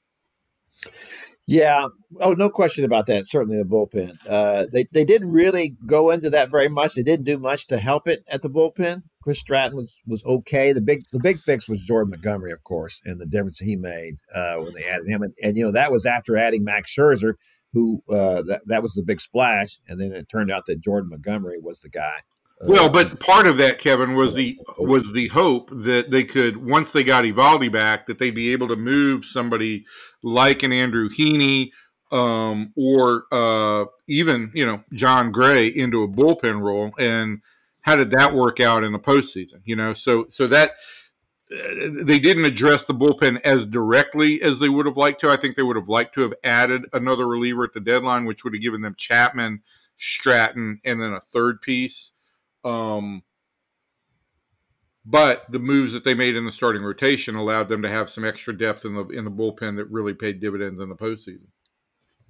[1.47, 1.87] Yeah.
[2.19, 3.25] Oh, no question about that.
[3.25, 4.17] Certainly the bullpen.
[4.27, 6.95] Uh, they they didn't really go into that very much.
[6.95, 9.03] They didn't do much to help it at the bullpen.
[9.23, 10.73] Chris Stratton was was okay.
[10.73, 14.17] The big the big fix was Jordan Montgomery, of course, and the difference he made
[14.35, 15.21] uh, when they added him.
[15.21, 17.35] And, and you know that was after adding Max Scherzer,
[17.71, 19.79] who uh, that that was the big splash.
[19.87, 22.19] And then it turned out that Jordan Montgomery was the guy
[22.61, 26.91] well, but part of that, Kevin, was the was the hope that they could once
[26.91, 29.85] they got Eovaldi back, that they'd be able to move somebody
[30.23, 31.71] like an Andrew Heaney
[32.11, 36.91] um, or uh, even you know Jon Gray into a bullpen role.
[36.97, 37.41] And
[37.81, 39.61] how did that work out in the postseason?
[39.65, 40.71] You know, so so that
[41.51, 45.29] uh, they didn't address the bullpen as directly as they would have liked to.
[45.29, 48.43] I think they would have liked to have added another reliever at the deadline, which
[48.43, 49.61] would have given them Chapman,
[49.97, 52.13] Stratton, and then a third piece.
[52.63, 53.23] Um,
[55.05, 58.25] but the moves that they made in the starting rotation allowed them to have some
[58.25, 61.47] extra depth in the in the bullpen that really paid dividends in the postseason.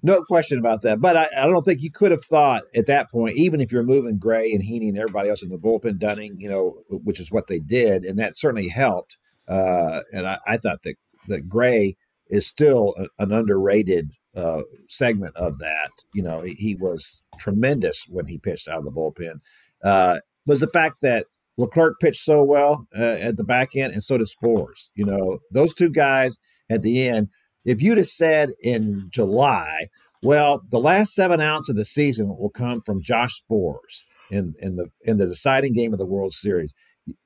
[0.04, 1.02] No question about that.
[1.02, 3.82] But I, I don't think you could have thought at that point, even if you're
[3.82, 7.32] moving Gray and Heaney and everybody else in the bullpen, Dunning, you know, which is
[7.32, 9.18] what they did, and that certainly helped.
[9.48, 11.96] Uh, and I, I, thought that that Gray
[12.28, 15.90] is still a, an underrated uh, segment of that.
[16.14, 19.40] You know, he, he was tremendous when he pitched out of the bullpen
[19.88, 21.26] uh, was the fact that
[21.58, 24.90] Leclerc pitched so well uh, at the back end, and so did Sborz.
[24.96, 27.30] You know, those two guys at the end.
[27.64, 29.88] If you'd have said in July,
[30.22, 34.76] well, the last seven outs of the season will come from Josh Sborz in in
[34.76, 36.74] the in the deciding game of the World Series,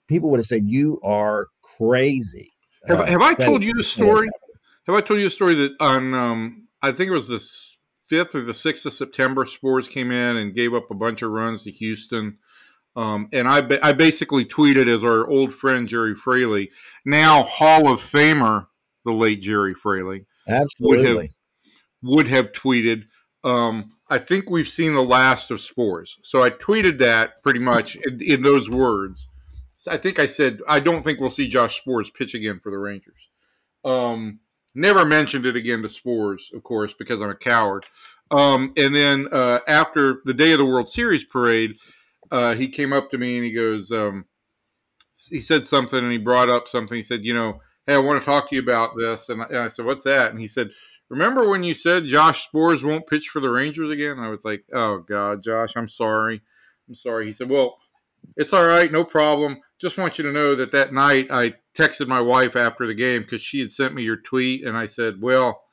[0.08, 1.48] people would have said you are
[1.78, 2.52] crazy.
[2.88, 4.30] Have, uh, have I told you the story?
[4.88, 7.40] Have I told you the story that on um, I think it was the
[8.12, 11.32] fifth or the sixth of September, Sborz came in and gave up a bunch of
[11.32, 12.38] runs to Houston.
[12.96, 16.72] Um, and I, ba- I basically tweeted as our old friend Gerry Fraley,
[17.06, 18.68] now Hall of Famer,
[19.06, 21.30] the late Gerry Fraley, absolutely would have,
[22.04, 23.06] would have tweeted.
[23.44, 26.18] Um, I think we've seen the last of Sborz.
[26.22, 29.30] So I tweeted that pretty much in, in those words.
[29.88, 32.78] I think I said I don't think we'll see Josh Sborz pitch again for the
[32.78, 33.30] Rangers.
[33.84, 34.42] Um,
[34.74, 37.86] Never mentioned it again to Sborz, of course, because I'm a coward.
[38.30, 41.76] Um, and then uh, after the day of the World Series parade,
[42.32, 44.26] uh, he came up to me and he goes, um,
[45.30, 46.96] he said something and he brought up something.
[46.96, 49.30] He said, you know, hey, I want to talk to you about this.
[49.30, 50.32] And I, and I said, what's that?
[50.32, 50.72] And he said,
[51.10, 54.20] remember when you said Josh Sborz won't pitch for the Rangers again?
[54.20, 56.42] I was like, oh God, Josh, I'm sorry.
[56.88, 57.26] I'm sorry.
[57.26, 57.78] He said, well,
[58.38, 59.60] it's all right, no problem.
[59.80, 63.22] Just want you to know that that night I texted my wife after the game
[63.22, 65.64] because she had sent me your tweet, and I said, "Well,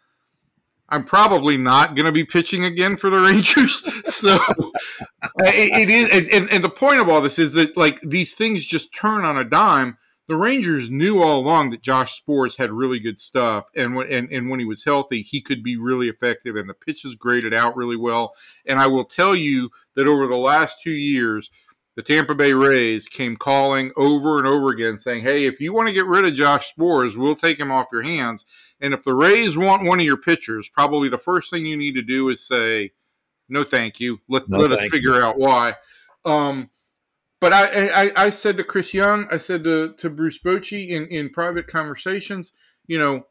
[0.88, 3.83] I'm probably not going to be pitching again for the Rangers."
[4.14, 8.01] so uh, it, it is, and, and the point of all this is that like
[8.01, 9.98] these things just turn on a dime.
[10.29, 14.31] The Rangers knew all along that Josh Sborz had really good stuff, and when and,
[14.31, 17.77] and when he was healthy, he could be really effective, and the pitches graded out
[17.77, 18.35] really well.
[18.66, 21.51] And I will tell you that over the last two years,
[21.98, 25.88] the Tampa Bay Rays came calling over and over again saying, Hey, if you want
[25.88, 28.46] to get rid of Josh Sborz, we'll take him off your hands.
[28.80, 31.96] And if the Rays want one of your pitchers, probably the first thing you need
[31.96, 32.92] to do is say,
[33.48, 34.20] No, thank you.
[34.28, 35.24] Let, no, let us figure you.
[35.24, 35.74] out why.
[36.24, 36.70] Um,
[37.40, 41.08] but I, I, I, said to Chris Young, I said to, to Bruce Bochy in,
[41.08, 42.52] in private conversations,
[42.87, 43.26] you know,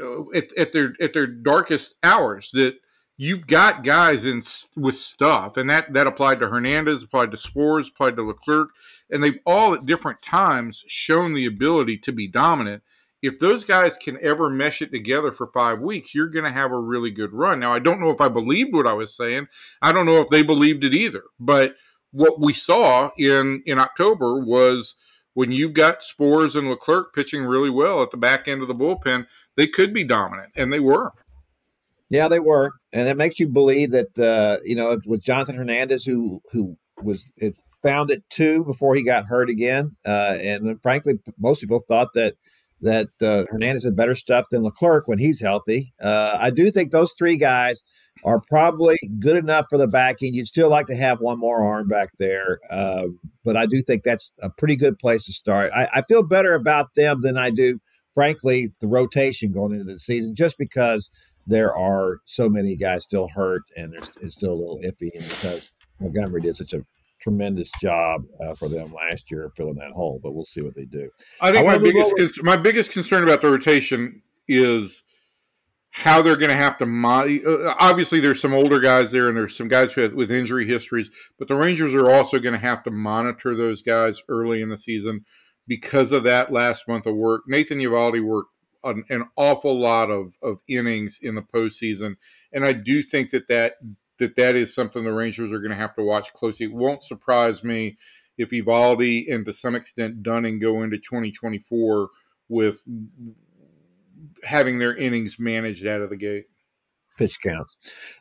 [0.00, 2.76] uh, at, at their at their darkest hours that
[3.16, 4.42] you've got guys in
[4.76, 8.70] with stuff, and that that applied to Hernandez, applied to Sborz, applied to Leclerc,
[9.10, 12.82] and they've all at different times shown the ability to be dominant.
[13.22, 16.72] If those guys can ever mesh it together for five weeks, you're going to have
[16.72, 17.58] a really good run.
[17.58, 19.48] Now, I don't know if I believed what I was saying.
[19.80, 21.22] I don't know if they believed it either.
[21.40, 21.74] But
[22.10, 24.94] what we saw in in October was
[25.32, 28.74] when you've got Sborz and Leclerc pitching really well at the back end of the
[28.74, 31.12] bullpen, they could be dominant, and they were.
[32.14, 36.04] Yeah, they were, and it makes you believe that uh, you know with Jonathan Hernandez,
[36.04, 41.14] who who was it found it too before he got hurt again, uh, and frankly,
[41.40, 42.34] most people thought that
[42.82, 45.92] that uh, Hernandez had better stuff than Leclerc when he's healthy.
[46.00, 47.82] Uh, I do think those three guys
[48.24, 50.36] are probably good enough for the back end.
[50.36, 54.04] You'd still like to have one more arm back there, um, but I do think
[54.04, 55.72] that's a pretty good place to start.
[55.74, 57.80] I, I feel better about them than I do,
[58.14, 61.10] frankly, the rotation going into the season, just because
[61.46, 65.28] there are so many guys still hurt and there's it's still a little iffy and
[65.28, 66.84] because Montgomery did such a
[67.20, 70.84] tremendous job uh, for them last year filling that hole, but we'll see what they
[70.84, 71.08] do.
[71.40, 75.02] I think I my biggest cons- my biggest concern about the rotation is
[75.90, 77.30] how they're going to have to mod.
[77.46, 81.08] Uh, obviously, there's some older guys there, and there's some guys with, with injury histories,
[81.38, 84.76] but the Rangers are also going to have to monitor those guys early in the
[84.76, 85.24] season
[85.66, 87.42] because of that last month of work.
[87.46, 88.50] Nathan Eovaldi worked
[88.84, 92.16] an, an, awful lot of, of innings in the postseason,
[92.52, 93.74] and I do think that that
[94.18, 96.66] that that is something the Rangers are going to have to watch closely.
[96.66, 97.96] It won't surprise me
[98.38, 102.08] if Eovaldi and to some extent Dunning go into 2024
[102.48, 102.82] with
[104.44, 106.44] having their innings managed out of the gate.
[107.16, 107.76] Pitch counts,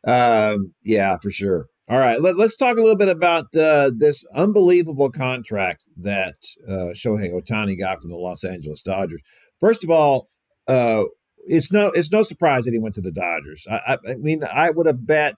[0.06, 1.67] um, yeah, for sure.
[1.89, 6.93] All right, let, us talk a little bit about uh, this unbelievable contract that uh,
[6.93, 9.21] Shohei Ohtani got from the Los Angeles Dodgers.
[9.60, 10.28] First of all,
[10.67, 11.04] uh,
[11.45, 13.65] it's no it's no surprise that he went to the Dodgers.
[13.69, 15.36] I, I, I mean, I would have bet,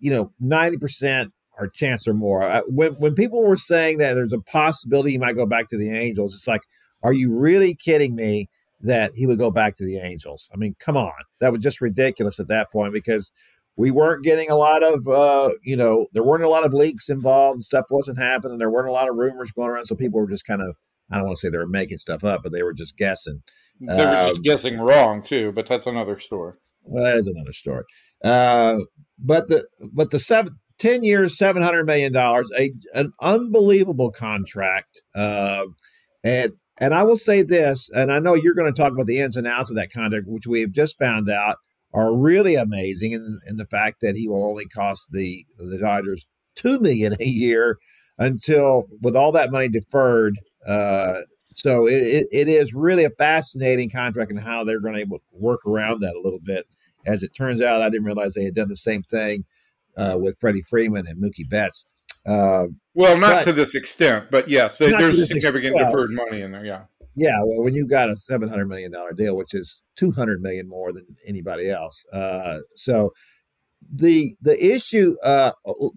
[0.00, 2.42] you know, ninety percent or chance or more.
[2.42, 5.78] I, when when people were saying that there's a possibility he might go back to
[5.78, 6.62] the Angels, it's like,
[7.02, 8.48] are you really kidding me
[8.80, 10.50] that he would go back to the Angels?
[10.52, 13.32] I mean, come on, that was just ridiculous at that point because
[13.76, 17.08] we weren't getting a lot of, uh, you know, there weren't a lot of leaks
[17.08, 17.62] involved.
[17.62, 18.58] Stuff wasn't happening.
[18.58, 20.76] There weren't a lot of rumors going around, so people were just kind of,
[21.10, 23.42] I don't want to say they were making stuff up, but they were just guessing.
[23.80, 26.54] They were just um, guessing wrong too, but that's another story.
[26.82, 27.84] Well, that is another story.
[28.22, 28.80] Uh,
[29.18, 35.00] but the but the seven, 10 years, seven hundred million dollars, a an unbelievable contract.
[35.14, 35.66] Uh,
[36.22, 39.20] and and I will say this, and I know you're going to talk about the
[39.20, 41.56] ins and outs of that contract, which we have just found out
[41.92, 46.26] are really amazing, in, in the fact that he will only cost the the Dodgers
[46.56, 47.78] two million a year
[48.18, 50.38] until with all that money deferred.
[50.66, 51.20] Uh,
[51.52, 55.18] so it, it, it is really a fascinating contract and how they're going to able
[55.18, 56.66] to work around that a little bit.
[57.06, 59.44] As it turns out, I didn't realize they had done the same thing
[59.96, 61.90] uh, with Freddie Freeman and Mookie Betts.
[62.26, 65.90] Uh, well, not but, to this extent, but yes, there's significant extent.
[65.90, 66.64] deferred money in there.
[66.64, 66.84] Yeah.
[67.16, 70.42] Yeah, well, when you got a seven hundred million dollar deal, which is two hundred
[70.42, 73.12] million more than anybody else, uh, so
[73.88, 75.14] the the issue.
[75.22, 75.52] Uh,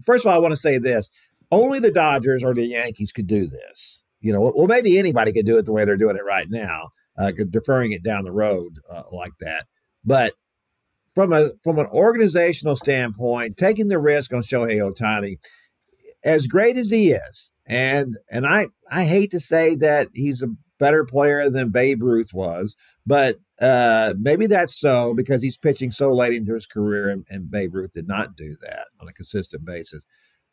[0.06, 1.10] first of all, I want to say this:
[1.52, 4.04] only the Dodgers or the Yankees could do this.
[4.20, 6.90] You know, well, maybe anybody could do it the way they're doing it right now,
[7.18, 9.68] uh, deferring it down the road uh, like that.
[10.04, 10.34] But
[11.14, 15.38] from a from an organizational standpoint, taking the risk on Shohei Ohtani,
[16.24, 20.54] as great as he is, and and I I hate to say that he's a
[20.80, 22.76] better player than Babe Ruth was,
[23.06, 27.50] but uh, maybe that's so because he's pitching so late into his career, and, and
[27.50, 30.06] Babe Ruth did not do that on a consistent basis.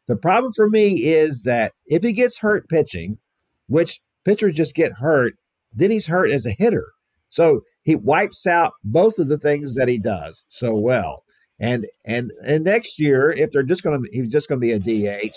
[0.06, 3.18] The problem for me is that if he gets hurt pitching,
[3.66, 5.34] which pitchers just get hurt.
[5.72, 6.92] Then he's hurt as a hitter.
[7.28, 11.24] So he wipes out both of the things that he does so well.
[11.60, 14.72] And and and next year, if they're just going to he's just going to be
[14.72, 15.34] a DH,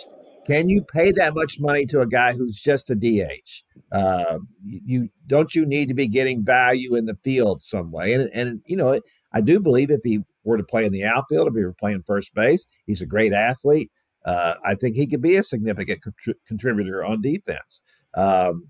[0.47, 3.63] can you pay that much money to a guy who's just a DH?
[3.91, 8.13] Uh, you don't you need to be getting value in the field some way?
[8.13, 8.99] And and you know,
[9.33, 12.03] I do believe if he were to play in the outfield, if he were playing
[12.07, 13.91] first base, he's a great athlete.
[14.25, 16.01] Uh, I think he could be a significant
[16.47, 17.83] contributor on defense.
[18.15, 18.69] Um,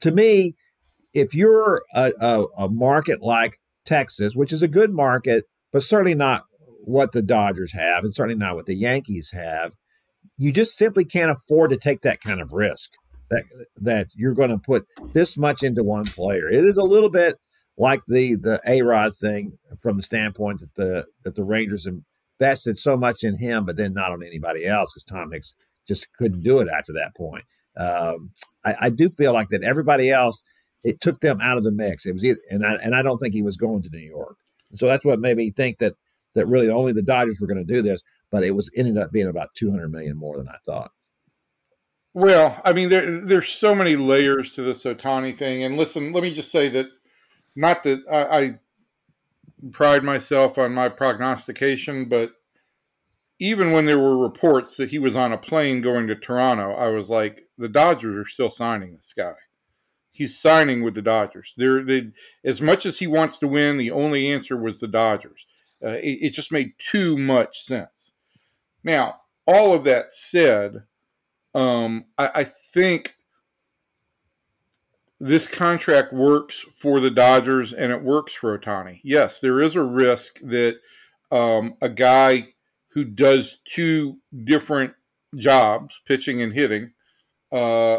[0.00, 0.54] to me,
[1.12, 6.14] if you're a, a, a market like Texas, which is a good market, but certainly
[6.14, 6.42] not
[6.84, 9.72] what the Dodgers have, and certainly not what the Yankees have,
[10.36, 12.90] you just simply can't afford to take that kind of risk.
[13.30, 13.42] That
[13.80, 16.48] that you're going to put this much into one player.
[16.48, 17.36] It is a little bit
[17.76, 21.88] like the the A Rod thing from the standpoint that the that the Rangers
[22.40, 25.56] invested so much in him, but then not on anybody else because Tom Hicks
[25.88, 27.44] just couldn't do it after that point.
[27.76, 28.30] Um,
[28.64, 30.44] I, I, do feel like that everybody else
[30.82, 32.06] it took them out of the mix.
[32.06, 34.38] It was either, and I and I don't think he was going to New York.
[34.74, 35.94] So that's what made me think that
[36.34, 39.12] that really only the Dodgers were going to do this, but it was ended up
[39.12, 40.92] being about 200 million more than I thought.
[42.14, 45.62] Well, I mean, there, there's so many layers to this Ohtani thing.
[45.62, 46.86] And listen, let me just say that,
[47.54, 48.58] not that I, I
[49.70, 52.32] pride myself on my prognostication, but
[53.38, 56.88] even when there were reports that he was on a plane going to Toronto, I
[56.88, 59.34] was like, the Dodgers are still signing this guy.
[60.12, 61.54] He's signing with the Dodgers.
[61.56, 62.10] There, they,
[62.44, 65.46] as much as he wants to win, the only answer was the Dodgers.
[65.84, 68.14] Uh, it, it just made too much sense.
[68.82, 70.84] Now, all of that said,
[71.54, 73.14] um, I, I think
[75.18, 79.00] this contract works for the Dodgers and it works for Ohtani.
[79.02, 80.78] Yes, there is a risk that
[81.30, 82.46] um, a guy
[82.88, 84.94] who does two different
[85.36, 86.92] jobs, pitching and hitting,
[87.52, 87.98] uh,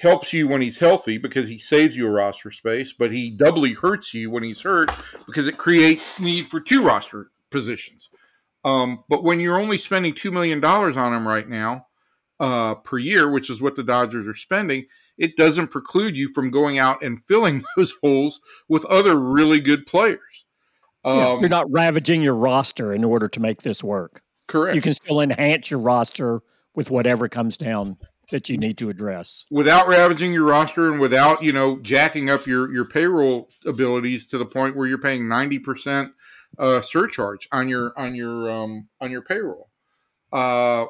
[0.00, 3.74] helps you when he's healthy because he saves you a roster space, but he doubly
[3.74, 4.90] hurts you when he's hurt
[5.26, 8.10] because it creates need for two roster positions.
[8.64, 11.86] Um, but when you're only spending $2 million on him right now
[12.38, 14.86] uh, per year, which is what the Dodgers are spending,
[15.18, 19.86] it doesn't preclude you from going out and filling those holes with other really good
[19.86, 20.46] players.
[21.04, 24.22] Um, yeah, you're not ravaging your roster in order to make this work.
[24.48, 24.74] Correct.
[24.74, 26.42] You can still enhance your roster
[26.74, 27.96] with whatever comes down
[28.30, 29.44] that you need to address.
[29.50, 34.38] Without ravaging your roster and without you know jacking up your your payroll abilities to
[34.38, 36.12] the point where you're paying 90%
[36.58, 39.70] uh, surcharge on your on your um, on your payroll.
[40.32, 40.86] Uh,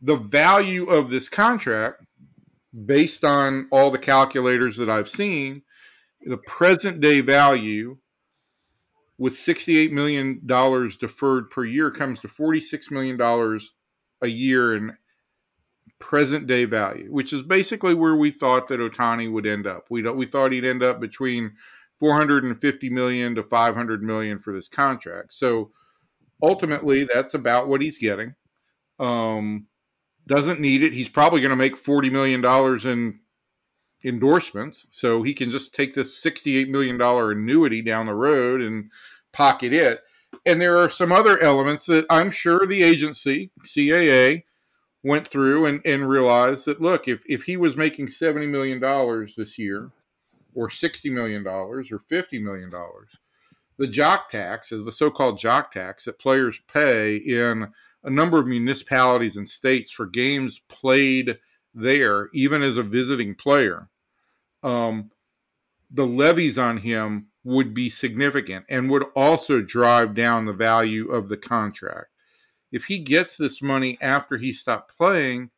[0.00, 2.04] the value of this contract
[2.86, 5.62] based on all the calculators that I've seen,
[6.24, 7.98] the present day value
[9.18, 10.40] with $68 million
[10.98, 13.60] deferred per year comes to $46 million
[14.22, 14.92] a year in
[15.98, 19.86] present day value, which is basically where we thought that Ohtani would end up.
[19.90, 21.52] We, we thought he'd end up between
[22.00, 25.32] 450 million to 500 million for this contract.
[25.32, 25.70] So
[26.42, 28.34] ultimately, that's about what he's getting.
[28.98, 29.66] Um,
[30.26, 30.92] doesn't need it.
[30.92, 32.44] He's probably going to make $40 million
[32.86, 33.20] in
[34.04, 34.86] endorsements.
[34.90, 38.90] So he can just take this $68 million annuity down the road and
[39.32, 40.00] pocket it.
[40.46, 44.44] And there are some other elements that I'm sure the agency, CAA,
[45.02, 48.80] went through and, and realized that look, if, if he was making $70 million
[49.36, 49.90] this year,
[50.54, 52.70] or $60 million, or $50 million,
[53.78, 57.68] the jock tax is the so called jock tax that players pay in
[58.04, 61.38] a number of municipalities and states for games played
[61.74, 63.88] there, even as a visiting player,
[64.62, 65.10] um,
[65.90, 71.28] the levies on him would be significant and would also drive down the value of
[71.28, 72.08] the contract.
[72.70, 75.50] If he gets this money after he stopped playing,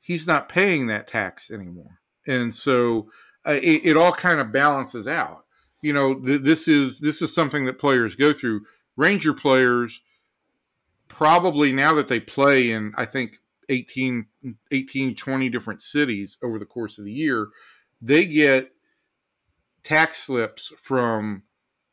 [0.00, 2.00] he's not paying that tax anymore.
[2.26, 3.08] And so
[3.46, 5.44] uh, it, it, all kind of balances out.
[5.80, 8.62] You know, th- this is this is something that players go through.
[8.96, 10.00] Ranger players
[11.08, 14.26] probably now that they play in, I think, 18,
[14.70, 17.48] 18, 20 different cities over the course of the year,
[18.00, 18.70] they get
[19.84, 21.42] tax slips from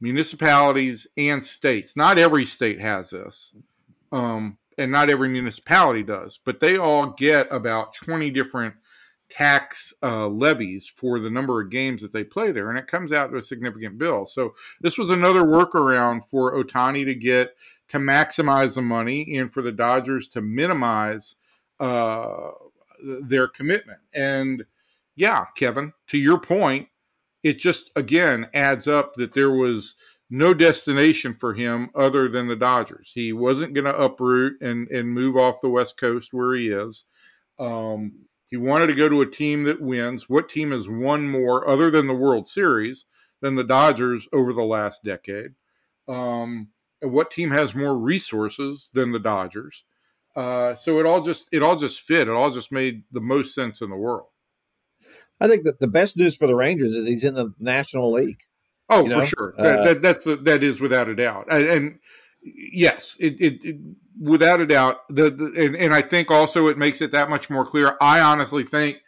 [0.02, 1.96] municipalities and states.
[1.96, 3.54] Not every state has this,
[4.12, 8.76] um, and not every municipality does, but they all get about 20 different
[9.30, 13.12] tax uh, levies for the number of games that they play there, and it comes
[13.12, 14.26] out to a significant bill.
[14.26, 17.56] So this was another workaround for Ohtani to get
[17.90, 21.36] to maximize the money and for the Dodgers to minimize
[21.80, 22.52] uh,
[23.04, 24.00] their commitment.
[24.14, 24.66] And
[25.16, 26.88] yeah, Kevin, to your point,
[27.44, 29.96] it just again adds up that there was
[30.30, 33.12] no destination for him other than the Dodgers.
[33.14, 37.06] He wasn't going to uproot and and move off the West Coast where he is.
[37.60, 40.30] Um, he wanted to go to a team that wins.
[40.30, 43.06] What team has won more other than the World Series
[43.42, 45.52] than the Dodgers over the last decade?
[46.08, 46.70] Um,
[47.02, 49.84] what team has more resources than the Dodgers.
[50.36, 52.28] Uh, so it all just it all just fit.
[52.28, 54.28] It all just made the most sense in the world.
[55.44, 58.42] I think that the best news for the Rangers is he's in the National League.
[58.90, 59.54] Oh, you for sure.
[59.58, 61.48] Uh, that, that, that's a, that is without a doubt.
[61.52, 62.00] And, and
[62.42, 63.76] yes, it, it, it,
[64.20, 65.02] without a doubt.
[65.10, 67.98] The, the and, and I think also it makes it that much more clear.
[68.02, 69.02] I honestly think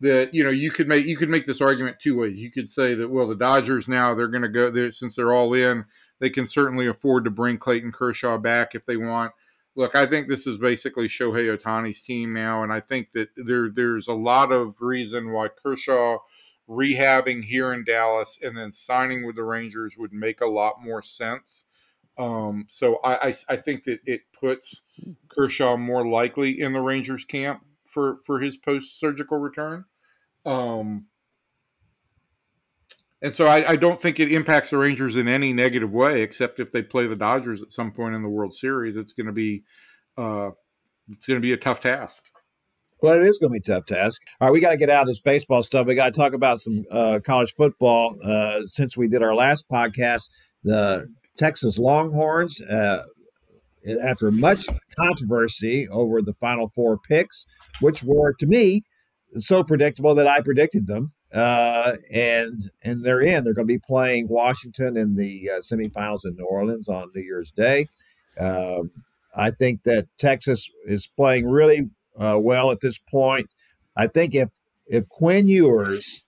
[0.00, 2.40] that you know you could make you could make this argument two ways.
[2.40, 5.32] You could say that well the Dodgers now they're going to go there since they're
[5.32, 5.84] all in
[6.20, 9.32] they can certainly afford to bring Clayton Kershaw back if they want.
[9.76, 13.68] Look, I think this is basically Shohei Ohtani's team now, and I think that there
[13.70, 16.18] there's a lot of reason why Kershaw
[16.68, 21.02] rehabbing here in Dallas and then signing with the Rangers would make a lot more
[21.02, 21.66] sense.
[22.16, 24.82] Um, so I, I, I think that it puts
[25.28, 29.84] Kershaw more likely in the Rangers camp for for his post surgical return.
[30.46, 31.06] Um,
[33.24, 36.60] and so I, I, don't think it impacts the Rangers in any negative way, except
[36.60, 38.98] if they play the Dodgers at some point in the World Series.
[38.98, 39.64] It's going to be
[40.18, 40.50] uh,
[41.08, 42.22] it's going to be a tough task.
[43.00, 44.20] Well, it is going to be a tough task.
[44.42, 45.86] All right, we got to get out of this baseball stuff.
[45.86, 48.14] We got to talk about some uh, college football.
[48.22, 50.28] Uh, since we did our last podcast,
[50.62, 51.08] the
[51.38, 53.04] Texas Longhorns, uh,
[54.02, 54.66] after much
[54.98, 57.46] controversy over the Final Four picks,
[57.80, 58.82] which were to me
[59.38, 63.44] so predictable that I predicted them, uh, and and they're in.
[63.44, 67.22] They're going to be playing Washington in the uh, semifinals in New Orleans on New
[67.22, 67.88] Year's Day.
[68.38, 68.90] Um,
[69.34, 73.52] I think that Texas is playing really uh, well at this point.
[73.96, 74.50] I think if
[74.86, 76.24] if Quinn Ewers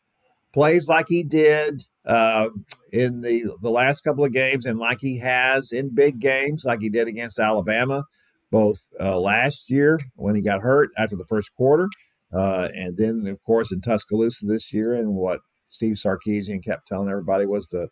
[0.52, 2.48] plays like he did uh,
[2.92, 6.80] in the the last couple of games and like he has in big games, like
[6.80, 8.04] he did against Alabama,
[8.50, 11.88] both uh, last year when he got hurt after the first quarter,
[12.33, 17.09] uh, and then of course in Tuscaloosa this year, and what Steve Sarkisian kept telling
[17.09, 17.89] everybody was the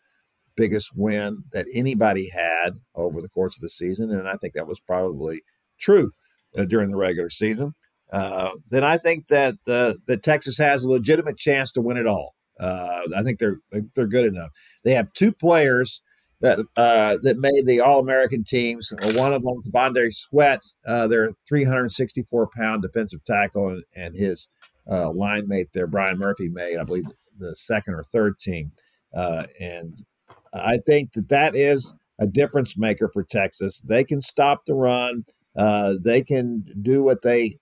[0.56, 4.68] biggest win that anybody had over the course of the season, and I think that
[4.68, 5.42] was probably
[5.78, 6.12] true
[6.56, 7.74] uh, during the regular season.
[8.12, 12.06] Uh, then I think that uh, that Texas has a legitimate chance to win it
[12.06, 12.34] all.
[12.60, 13.58] Uh, I think they're
[13.94, 14.50] they're good enough.
[14.84, 16.02] They have two players
[16.44, 18.92] that uh, that made the All American teams.
[19.14, 24.48] One of them, T'Vondre Sweat, uh, their 364 pound defensive tackle, and, and his
[24.86, 27.04] line mate there, Byron Murphy, made I believe
[27.38, 28.72] the second or third team.
[29.14, 30.04] and
[30.52, 33.80] I think that that is a difference maker for Texas.
[33.80, 35.24] They can stop the run.
[35.56, 37.52] Uh, they can do what they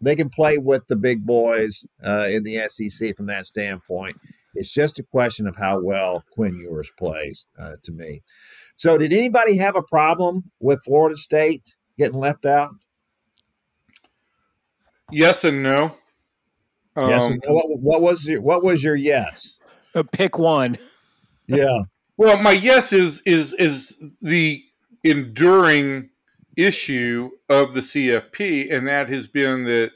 [0.00, 4.16] they can play with the big boys uh, in the SEC from that standpoint.
[4.54, 8.22] It's just a question of how well Quinn Ewers plays uh, to me.
[8.76, 12.70] So, did anybody have a problem with Florida State getting left out?
[15.12, 15.96] Yes and no.
[16.96, 17.28] Um, yes.
[17.28, 17.54] And no.
[17.54, 19.60] What, what, was your What was your yes?
[19.94, 20.76] Uh, pick one.
[21.46, 21.82] Yeah.
[22.16, 24.62] Well, my yes is is is the
[25.02, 26.10] enduring
[26.56, 29.92] issue of the CFP, and that has been that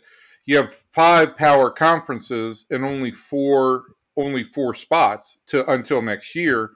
[0.46, 3.84] you have five power conferences and only four
[4.16, 6.70] only four spots to until next year.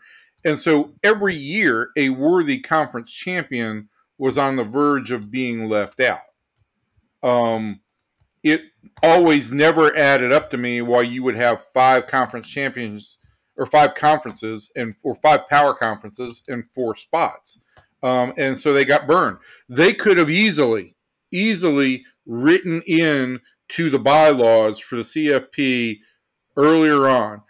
[0.45, 6.01] And so every year a worthy conference champion was on the verge of being left
[6.01, 6.20] out.
[7.22, 7.80] Um,
[8.43, 8.62] it
[9.03, 13.18] always never added up to me why you would have five conference champions
[13.57, 17.61] or five conferences and or five power conferences and four spots.
[18.03, 19.39] Um, and so they got burned.
[19.68, 20.95] They could have easily,
[21.32, 25.99] easily written in to the bylaws for the CFP
[26.59, 27.43] earlier on.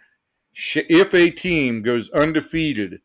[0.75, 3.01] If a team goes undefeated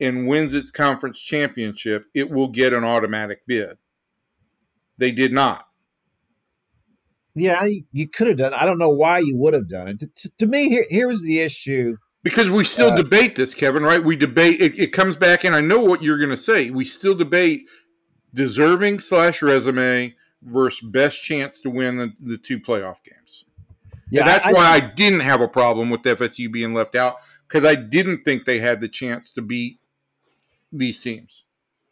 [0.00, 3.76] and wins its conference championship, it will get an automatic bid.
[4.96, 5.66] They did not.
[7.34, 8.52] Yeah, you, could have done.
[8.54, 10.00] I don't know why you would have done it.
[10.16, 13.84] To, to, me, here, here was the issue because we still uh, debate this, Kevin,
[13.84, 14.02] right?
[14.02, 16.70] We debate, it, it comes back, and I know what you're going to say.
[16.70, 17.68] We still debate
[18.34, 23.44] deserving slash resume versus best chance to win the, the two playoff games.
[24.10, 26.94] Yeah, and that's I, why I, I didn't have a problem with FSU being left
[26.94, 29.78] out because I didn't think they had the chance to beat
[30.72, 31.44] these teams.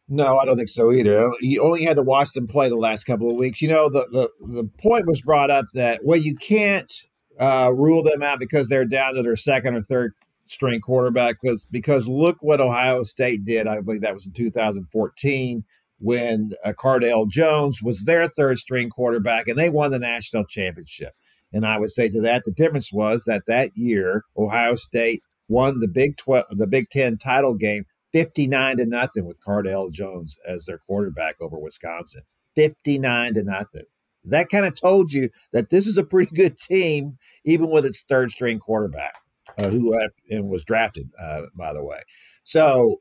[0.09, 1.33] No, I don't think so either.
[1.41, 3.61] You only had to watch them play the last couple of weeks.
[3.61, 6.93] You know, the the, the point was brought up that well, you can't
[7.41, 10.15] uh, rule them out because they're down to their second or third
[10.47, 13.67] string quarterback because because look what Ohio State did.
[13.67, 15.65] I believe that was in 2014
[15.99, 21.15] when uh, Cardale Jones was their third string quarterback and they won the national championship.
[21.53, 25.79] And I would say to that the difference was that that year Ohio State won
[25.79, 30.67] the Big 12 the Big 10 title game 59 to nothing with Cardale Jones as
[30.67, 32.23] their quarterback over Wisconsin.
[32.55, 33.85] 59 to nothing.
[34.25, 38.03] That kind of told you that this is a pretty good team even with its
[38.03, 39.15] third string quarterback
[39.59, 39.99] uh, who
[40.31, 42.01] and was drafted, uh, by the way.
[42.43, 43.01] So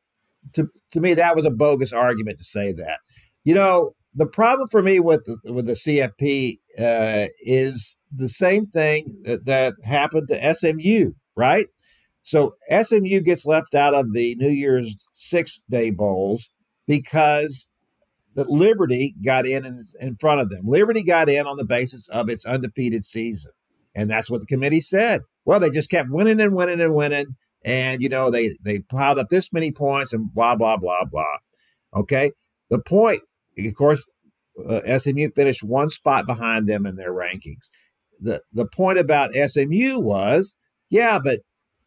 [0.54, 3.00] to to me, that was a bogus argument to say that.
[3.44, 8.66] You know, the problem for me with the, with the CFP uh, is the same
[8.66, 11.68] thing that, that happened to SMU, right?
[12.24, 16.50] So SMU gets left out of the New Year's Six Day Bowls
[16.88, 17.72] because
[18.36, 20.62] that Liberty got in, in in front of them.
[20.66, 23.52] Liberty got in on the basis of its undefeated season,
[23.94, 25.22] and that's what the committee said.
[25.46, 27.36] Well, they just kept winning and winning and winning.
[27.64, 31.38] And, you know, they, they piled up this many points and blah, blah, blah, blah.
[31.96, 32.32] Okay.
[32.70, 33.20] The point,
[33.58, 34.10] of course,
[34.64, 37.70] uh, SMU finished one spot behind them in their rankings.
[38.20, 41.40] The, the point about SMU was, yeah, but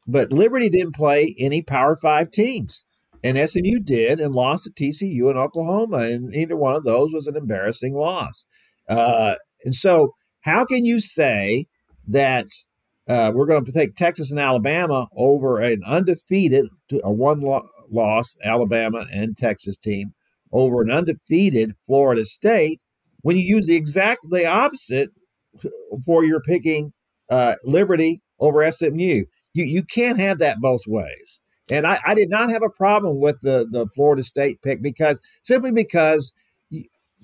[0.06, 2.86] but Liberty didn't play any Power Five teams,
[3.22, 7.26] and SMU did and lost to TCU and Oklahoma, and either one of those was
[7.26, 8.46] an embarrassing loss.
[8.88, 11.66] Uh, and so, how can you say
[12.06, 12.46] that
[13.08, 16.66] uh, we're going to take Texas and Alabama over an undefeated,
[17.02, 17.40] a one
[17.90, 20.12] loss Alabama and Texas team
[20.52, 22.80] over an undefeated Florida State.
[23.22, 25.10] When you use the exact the opposite
[26.04, 26.92] for your picking
[27.30, 29.24] uh, Liberty over SMU,
[29.54, 31.42] you you can't have that both ways.
[31.70, 35.20] And I, I did not have a problem with the the Florida State pick because
[35.42, 36.32] simply because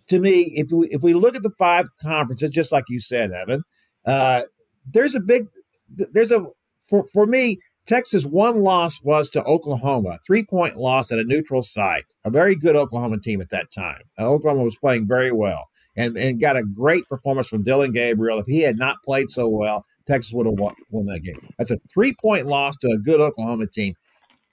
[0.09, 3.33] to me, if we if we look at the five conferences, just like you said,
[3.33, 3.62] Evan,
[4.05, 4.43] uh,
[4.87, 5.47] there's a big
[5.89, 6.47] there's a
[6.89, 7.59] for for me.
[7.87, 12.07] Texas' one loss was to Oklahoma, three point loss at a neutral site.
[12.24, 14.03] A very good Oklahoma team at that time.
[14.18, 18.39] Uh, Oklahoma was playing very well and, and got a great performance from Dillon Gabriel.
[18.39, 21.49] If he had not played so well, Texas would have won, won that game.
[21.59, 23.95] That's a three point loss to a good Oklahoma team.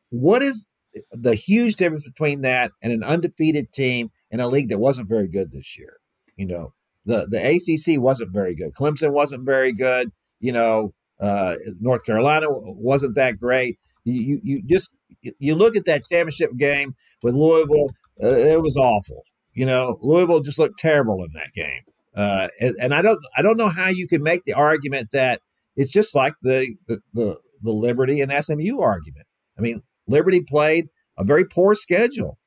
[0.10, 0.68] What is
[1.12, 5.28] the huge difference between that and an undefeated team in a league that wasn't very
[5.28, 5.98] good this year?
[6.36, 6.74] You know,
[7.06, 8.74] the, the ACC wasn't very good.
[8.74, 10.12] Clemson wasn't very good.
[10.40, 13.78] You know, uh, North Carolina wasn't that great.
[14.04, 14.98] You, you just
[15.38, 17.92] you look at that championship game with Louisville.
[18.22, 19.24] Uh, it was awful.
[19.54, 21.82] You know, Louisville just looked terrible in that game.
[22.16, 25.40] Uh, and, and, I don't I don't know how you can make the argument that
[25.78, 29.28] it's just like the the the, the Liberty and SMU argument.
[29.58, 32.38] I mean, Liberty played a very poor schedule.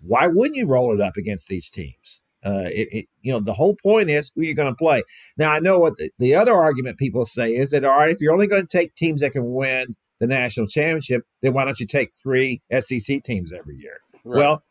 [0.00, 2.24] Why wouldn't you roll it up against these teams?
[2.44, 5.02] Uh, it, it, you know, the whole point is who you're going to play.
[5.38, 8.20] Now, I know what the, the other argument people say is that, all right, if
[8.20, 11.80] you're only going to take teams that can win the national championship, then why don't
[11.80, 14.00] you take three SEC teams every year?
[14.24, 14.38] Right.
[14.38, 14.62] Well,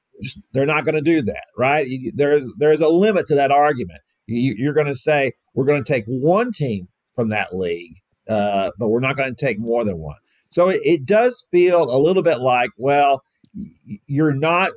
[0.54, 1.88] they're not going to do that, right?
[2.14, 4.02] There's there's a limit to that argument.
[4.28, 7.98] You, are going to say we're going to take one team from that league,
[8.30, 10.18] uh, but we're not going to take more than one.
[10.50, 13.24] So it, it does feel a little bit like, well,
[14.06, 14.70] you're not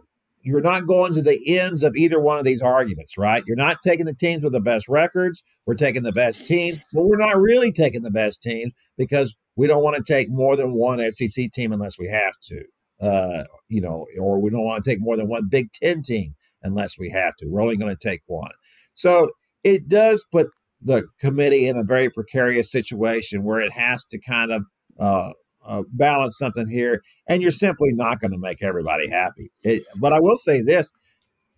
[0.47, 3.43] you're not going to the ends of either one of these arguments, right?
[3.49, 5.43] You're not taking the teams with the best records.
[5.67, 9.67] We're taking the best teams, but we're not really taking the best teams because we
[9.67, 12.63] don't want to take more than one SEC team unless we have to.
[13.03, 16.37] Uh, you know, or we don't want to take more than one Big Ten team
[16.63, 17.49] unless we have to.
[17.49, 18.53] We're only going to take one.
[18.95, 19.31] So
[19.65, 20.47] it does put
[20.81, 24.63] the committee in a very precarious situation where it has to kind of
[25.01, 25.33] uh,
[25.67, 29.51] uh, balance something here, and you're simply not going to make everybody happy.
[29.63, 30.93] It, but I will say this: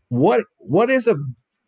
[0.08, 1.16] what what is a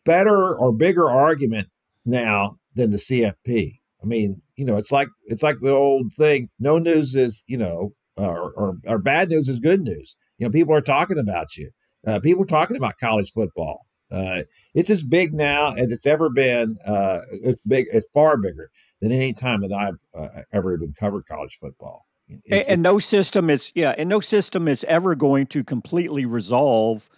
[0.04, 1.68] better or bigger argument
[2.04, 3.72] now than the CFP?
[4.02, 7.56] I mean, you know, it's like it's like the old thing: no news is you
[7.56, 10.16] know, or, or, or bad news is good news.
[10.38, 11.70] You know, people are talking about you.
[12.06, 13.86] Uh, people are talking about college football.
[14.10, 14.42] Uh,
[14.74, 16.76] it's as big now as it's ever been.
[16.84, 17.86] Uh, it's big.
[17.92, 18.70] It's far bigger
[19.00, 22.06] than any time that I've uh, ever even covered college football.
[22.50, 27.08] And, and, no system is yeah, and no system is ever going to completely resolve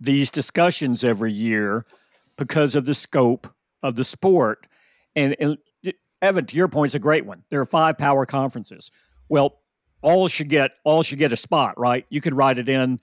[0.00, 1.84] these discussions every year
[2.36, 3.46] because of the scope
[3.82, 4.66] of the sport.
[5.14, 5.58] And, and
[6.22, 7.44] Evan, to your point, is a great one.
[7.50, 8.90] There are five power conferences.
[9.28, 9.60] Well,
[10.02, 12.06] all should get all should get a spot, right?
[12.08, 13.00] You could write it in.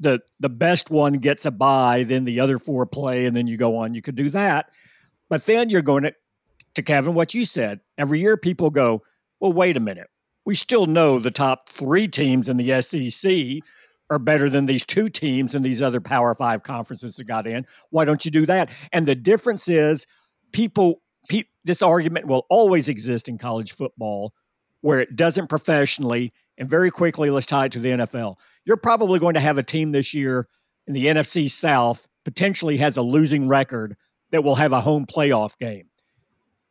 [0.00, 3.56] The the best one gets a bye, then the other four play, and then you
[3.56, 3.94] go on.
[3.94, 4.70] You could do that.
[5.28, 6.14] But then you're going to
[6.74, 7.80] to Kevin, what you said.
[7.98, 9.02] Every year people go,
[9.40, 10.08] well, wait a minute
[10.44, 13.62] we still know the top three teams in the SEC
[14.10, 17.66] are better than these two teams in these other Power Five conferences that got in.
[17.90, 18.70] Why don't you do that?
[18.92, 20.06] And the difference is,
[20.52, 24.34] people, pe- this argument will always exist in college football
[24.82, 26.32] where it doesn't professionally.
[26.58, 28.36] And very quickly, let's tie it to the NFL.
[28.64, 30.48] You're probably going to have a team this year
[30.86, 33.96] in the NFC South potentially has a losing record
[34.30, 35.88] that will have a home playoff game.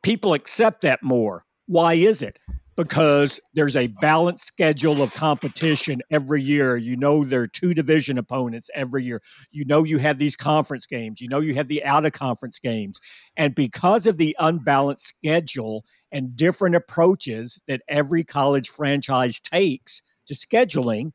[0.03, 1.45] People accept that more.
[1.67, 2.39] Why is it?
[2.75, 6.77] Because there's a balanced schedule of competition every year.
[6.77, 9.21] You know, there are two division opponents every year.
[9.51, 11.21] You know, you have these conference games.
[11.21, 12.99] You know, you have the out of conference games.
[13.35, 20.33] And because of the unbalanced schedule and different approaches that every college franchise takes to
[20.33, 21.11] scheduling,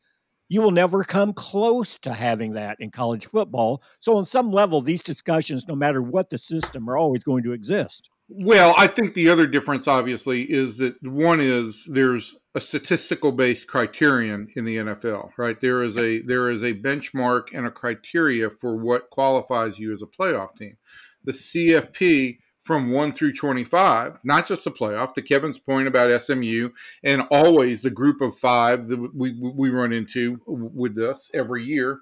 [0.49, 3.83] you will never come close to having that in college football.
[3.99, 7.53] So, on some level, these discussions, no matter what the system, are always going to
[7.53, 8.11] exist.
[8.29, 13.69] Well, I think the other difference, obviously, is that one is there's a statistical based
[13.69, 15.61] criterion in the NFL, right?
[15.61, 20.03] There is a there is a benchmark and a criteria for what qualifies you as
[20.03, 20.77] a playoff team.
[21.23, 25.15] The CFP from one through twenty five, not just the playoff.
[25.15, 26.71] To Kevin's point about SMU,
[27.05, 32.01] and always the group of five that we we run into with this every year,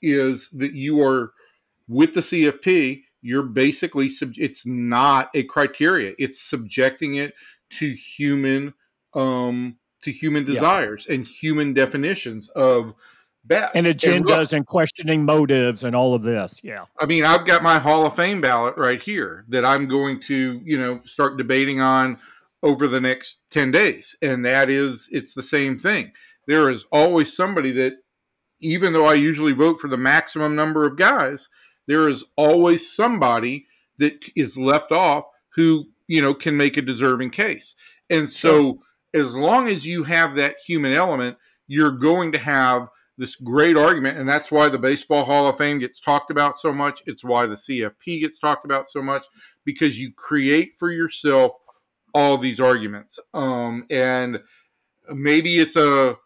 [0.00, 1.32] is that you are
[1.86, 7.34] with the CFP you're basically it's not a criteria it's subjecting it
[7.70, 8.74] to human
[9.14, 11.16] um to human desires yeah.
[11.16, 12.94] and human definitions of
[13.44, 17.44] best and agendas and, and, questioning motives and all of this yeah i mean i've
[17.44, 21.36] got my hall of fame ballot right here that i'm going to you know start
[21.36, 22.18] debating on
[22.62, 24.16] over the next 10 days.
[24.20, 26.12] And that is, it's the same thing.
[26.46, 27.94] There is always somebody that,
[28.60, 31.48] even though I usually vote for the maximum number of guys,
[31.86, 33.66] there is always somebody
[33.98, 35.24] that is left off
[35.54, 37.74] who, you know, can make a deserving case.
[38.10, 38.80] And so,
[39.14, 39.26] sure.
[39.26, 44.18] as long as you have that human element, you're going to have this great argument.
[44.18, 47.02] And that's why the Baseball Hall of Fame gets talked about so much.
[47.06, 49.24] It's why the CFP gets talked about so much
[49.64, 51.52] because you create for yourself
[52.14, 53.18] all these arguments.
[53.32, 54.40] Um, and
[55.12, 56.16] maybe it's a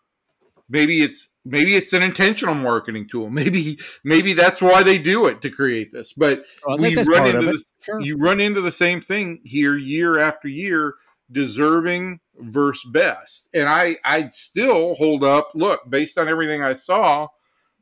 [0.69, 3.31] maybe it's maybe it's an intentional marketing tool.
[3.41, 6.13] Maybe maybe that's why they do it to create this.
[6.13, 8.01] But well, we run into this, sure.
[8.01, 10.95] you run into the same thing here year after year,
[11.31, 13.49] deserving versus best.
[13.55, 15.51] And I I'd still hold up.
[15.55, 17.29] Look, based on everything I saw,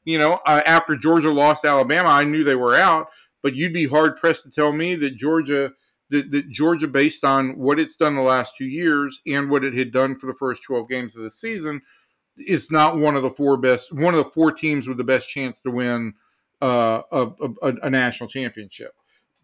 [0.04, 3.08] you know, uh, after Georgia lost Alabama, I knew they were out.
[3.42, 5.72] But you'd be hard pressed to tell me that Georgia
[6.10, 9.74] that, that Georgia, based on what it's done the last two years and what it
[9.74, 11.82] had done for the first 12 games of the season,
[12.38, 15.28] is not one of the four best, one of the four teams with the best
[15.28, 16.14] chance to win
[16.60, 17.26] uh, a,
[17.62, 18.92] a, a, national championship.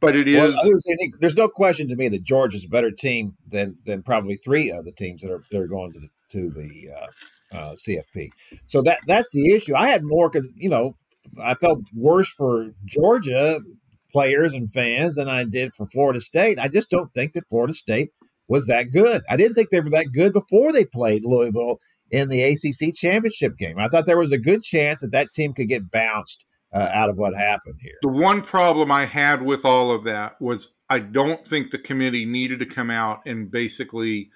[0.00, 0.36] But it is.
[0.36, 0.86] Well, there's,
[1.20, 4.90] there's, no question to me that Georgia's a better team than than probably three other
[4.90, 8.28] teams that are that are going to the, to the uh, uh, CFP.
[8.66, 9.74] So that that's the issue.
[9.74, 10.94] I had more, you know,
[11.42, 13.60] I felt worse for Georgia
[14.12, 16.58] players and fans than I did for Florida State.
[16.58, 18.10] I just don't think that Florida State
[18.46, 19.22] was that good.
[19.30, 21.78] I didn't think they were that good before they played Louisville
[22.10, 23.78] in the ACC championship game.
[23.78, 27.10] I thought there was a good chance that that team could get bounced uh, out
[27.10, 27.94] of what happened here.
[28.02, 32.24] The one problem I had with all of that was I don't think the committee
[32.24, 34.30] needed to come out and basically.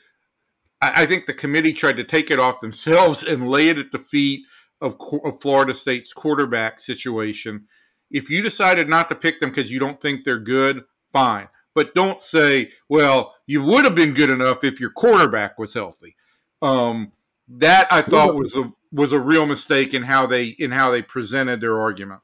[0.80, 3.92] I, I think the committee tried to take it off themselves and lay it at
[3.92, 4.42] the feet
[4.80, 7.66] of, of Florida State's quarterback situation
[8.10, 11.48] if you decided not to pick them because you don't think they're good, fine.
[11.74, 16.16] But don't say, well, you would have been good enough if your quarterback was healthy.
[16.62, 17.12] Um,
[17.48, 21.02] that I thought was a was a real mistake in how they in how they
[21.02, 22.20] presented their argument.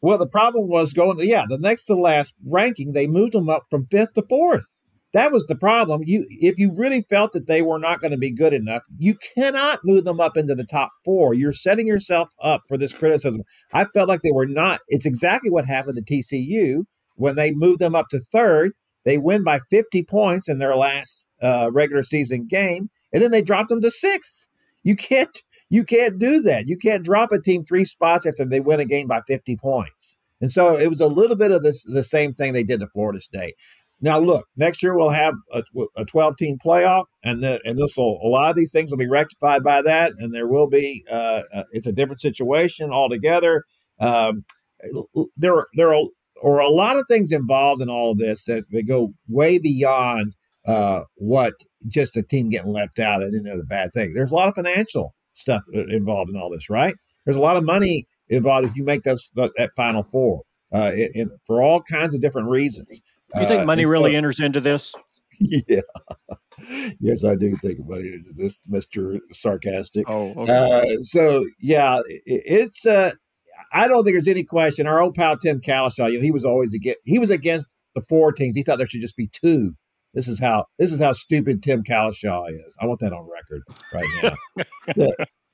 [0.00, 3.64] Well, the problem was going, yeah, the next to last ranking, they moved them up
[3.70, 4.82] from fifth to fourth.
[5.12, 6.02] That was the problem.
[6.04, 9.16] You, if you really felt that they were not going to be good enough, you
[9.34, 11.32] cannot move them up into the top four.
[11.32, 13.42] You're setting yourself up for this criticism.
[13.72, 14.80] I felt like they were not.
[14.88, 18.72] It's exactly what happened to TCU when they moved them up to third.
[19.04, 23.42] They win by 50 points in their last uh, regular season game, and then they
[23.42, 24.45] dropped them to sixth.
[24.86, 25.36] You can't.
[25.68, 26.68] You can't do that.
[26.68, 30.16] You can't drop a team three spots after they win a game by 50 points.
[30.40, 32.86] And so it was a little bit of this, the same thing they did to
[32.86, 33.54] Florida State.
[34.00, 35.64] Now, look, next year we'll have a,
[35.96, 38.98] a 12 team playoff, and the, and this will a lot of these things will
[38.98, 43.64] be rectified by that, and there will be uh, uh, it's a different situation altogether.
[43.98, 44.44] Um,
[45.36, 46.04] there there are,
[46.44, 50.36] are a lot of things involved in all of this that go way beyond
[50.66, 51.54] uh, what
[51.86, 54.12] just a team getting left out and into a bad thing.
[54.14, 56.94] There's a lot of financial stuff involved in all this, right?
[57.24, 60.42] There's a lot of money involved if you make those that final four
[60.72, 60.90] uh,
[61.46, 63.02] for all kinds of different reasons.
[63.34, 64.94] You think uh, money uh, really so, enters into this?
[65.68, 65.80] Yeah.
[67.00, 70.06] yes, I do think money into this, Mister Sarcastic.
[70.08, 70.52] Oh, okay.
[70.52, 72.86] uh, so yeah, it, it's.
[72.86, 73.10] Uh,
[73.72, 74.86] I don't think there's any question.
[74.86, 77.00] Our old pal Tim Cowlishaw, you know, he was always against.
[77.04, 78.56] He was against the four teams.
[78.56, 79.74] He thought there should just be two.
[80.16, 82.74] This is how this is how stupid Tim Cowlishaw is.
[82.80, 83.62] I want that on record
[83.92, 84.64] right now.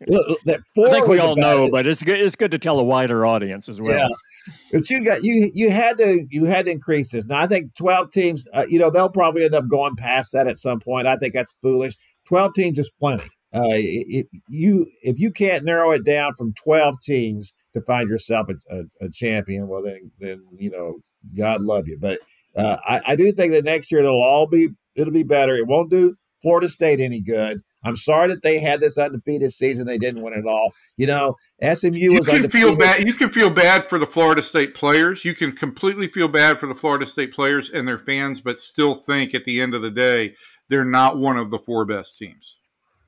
[0.07, 1.73] the, that I think we all know, it.
[1.73, 2.21] but it's good.
[2.21, 3.99] It's good to tell a wider audience as well.
[3.99, 4.53] Yeah.
[4.71, 7.27] But you got you you had to you had to increase this.
[7.27, 8.47] Now I think twelve teams.
[8.55, 11.09] Uh, you know they'll probably end up going past that at some point.
[11.09, 11.97] I think that's foolish.
[12.25, 13.29] Twelve teams is plenty.
[13.53, 18.49] Uh, if you if you can't narrow it down from twelve teams to find yourself
[18.49, 21.01] a, a, a champion, well then then you know
[21.37, 21.99] God love you.
[22.01, 22.19] But
[22.57, 25.55] uh, I, I do think that next year it'll all be it'll be better.
[25.55, 27.63] It won't do Florida State any good.
[27.85, 29.87] I'm sorry that they had this undefeated season.
[29.87, 30.73] They didn't win it all.
[30.97, 32.53] You know, SMU you was can undefeated.
[32.53, 33.07] feel bad.
[33.07, 35.25] You can feel bad for the Florida State players.
[35.25, 38.95] You can completely feel bad for the Florida State players and their fans, but still
[38.95, 40.35] think at the end of the day
[40.69, 42.61] they're not one of the four best teams.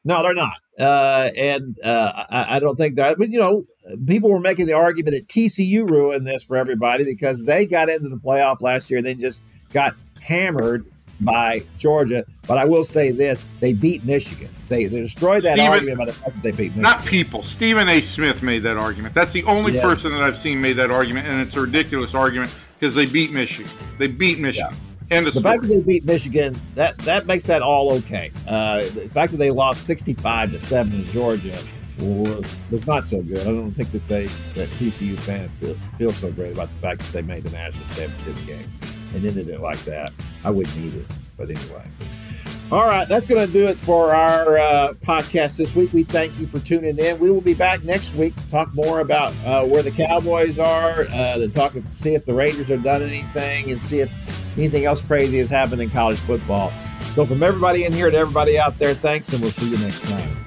[0.05, 0.59] No, they're not.
[0.79, 3.17] Uh, and uh, I, I, don't think that.
[3.17, 3.63] But you know,
[4.07, 8.09] people were making the argument that TCU ruined this for everybody because they got into
[8.09, 10.85] the playoff last year and then just got hammered
[11.21, 12.25] by Georgia.
[12.47, 14.51] But I will say this: they beat Michigan.
[14.69, 16.83] They, they destroyed that Stephen, argument by the fact that they beat Michigan.
[16.83, 17.43] Not people.
[17.43, 18.01] Stephen A.
[18.01, 19.15] Smith made that argument.
[19.15, 19.83] That's the only yeah.
[19.83, 23.33] person that I've seen made that argument, and it's a ridiculous argument because they beat
[23.33, 23.71] Michigan.
[23.99, 24.73] They beat Michigan.
[24.73, 24.93] Yeah.
[25.11, 28.33] And the, the fact that they beat Michigan that that makes that all okay.
[28.49, 31.59] Uh, the fact that they lost sixty-five to seven to Georgia
[31.99, 33.41] was was not so good.
[33.41, 37.01] I don't think that they that TCU fan feel, feel so great about the fact
[37.01, 38.71] that they made the national championship game
[39.15, 40.13] and ended it like that.
[40.43, 41.05] I wouldn't either.
[41.37, 41.85] But anyway.
[42.73, 45.93] All right, that's going to do it for our uh, podcast this week.
[45.93, 47.19] We thank you for tuning in.
[47.19, 51.03] We will be back next week to talk more about uh, where the Cowboys are,
[51.11, 54.11] uh, to talk, see if the Rangers have done anything, and see if
[54.57, 56.73] anything else crazy has happened in college football.
[57.12, 60.05] So, from everybody in here to everybody out there, thanks, and we'll see you next
[60.05, 60.43] time.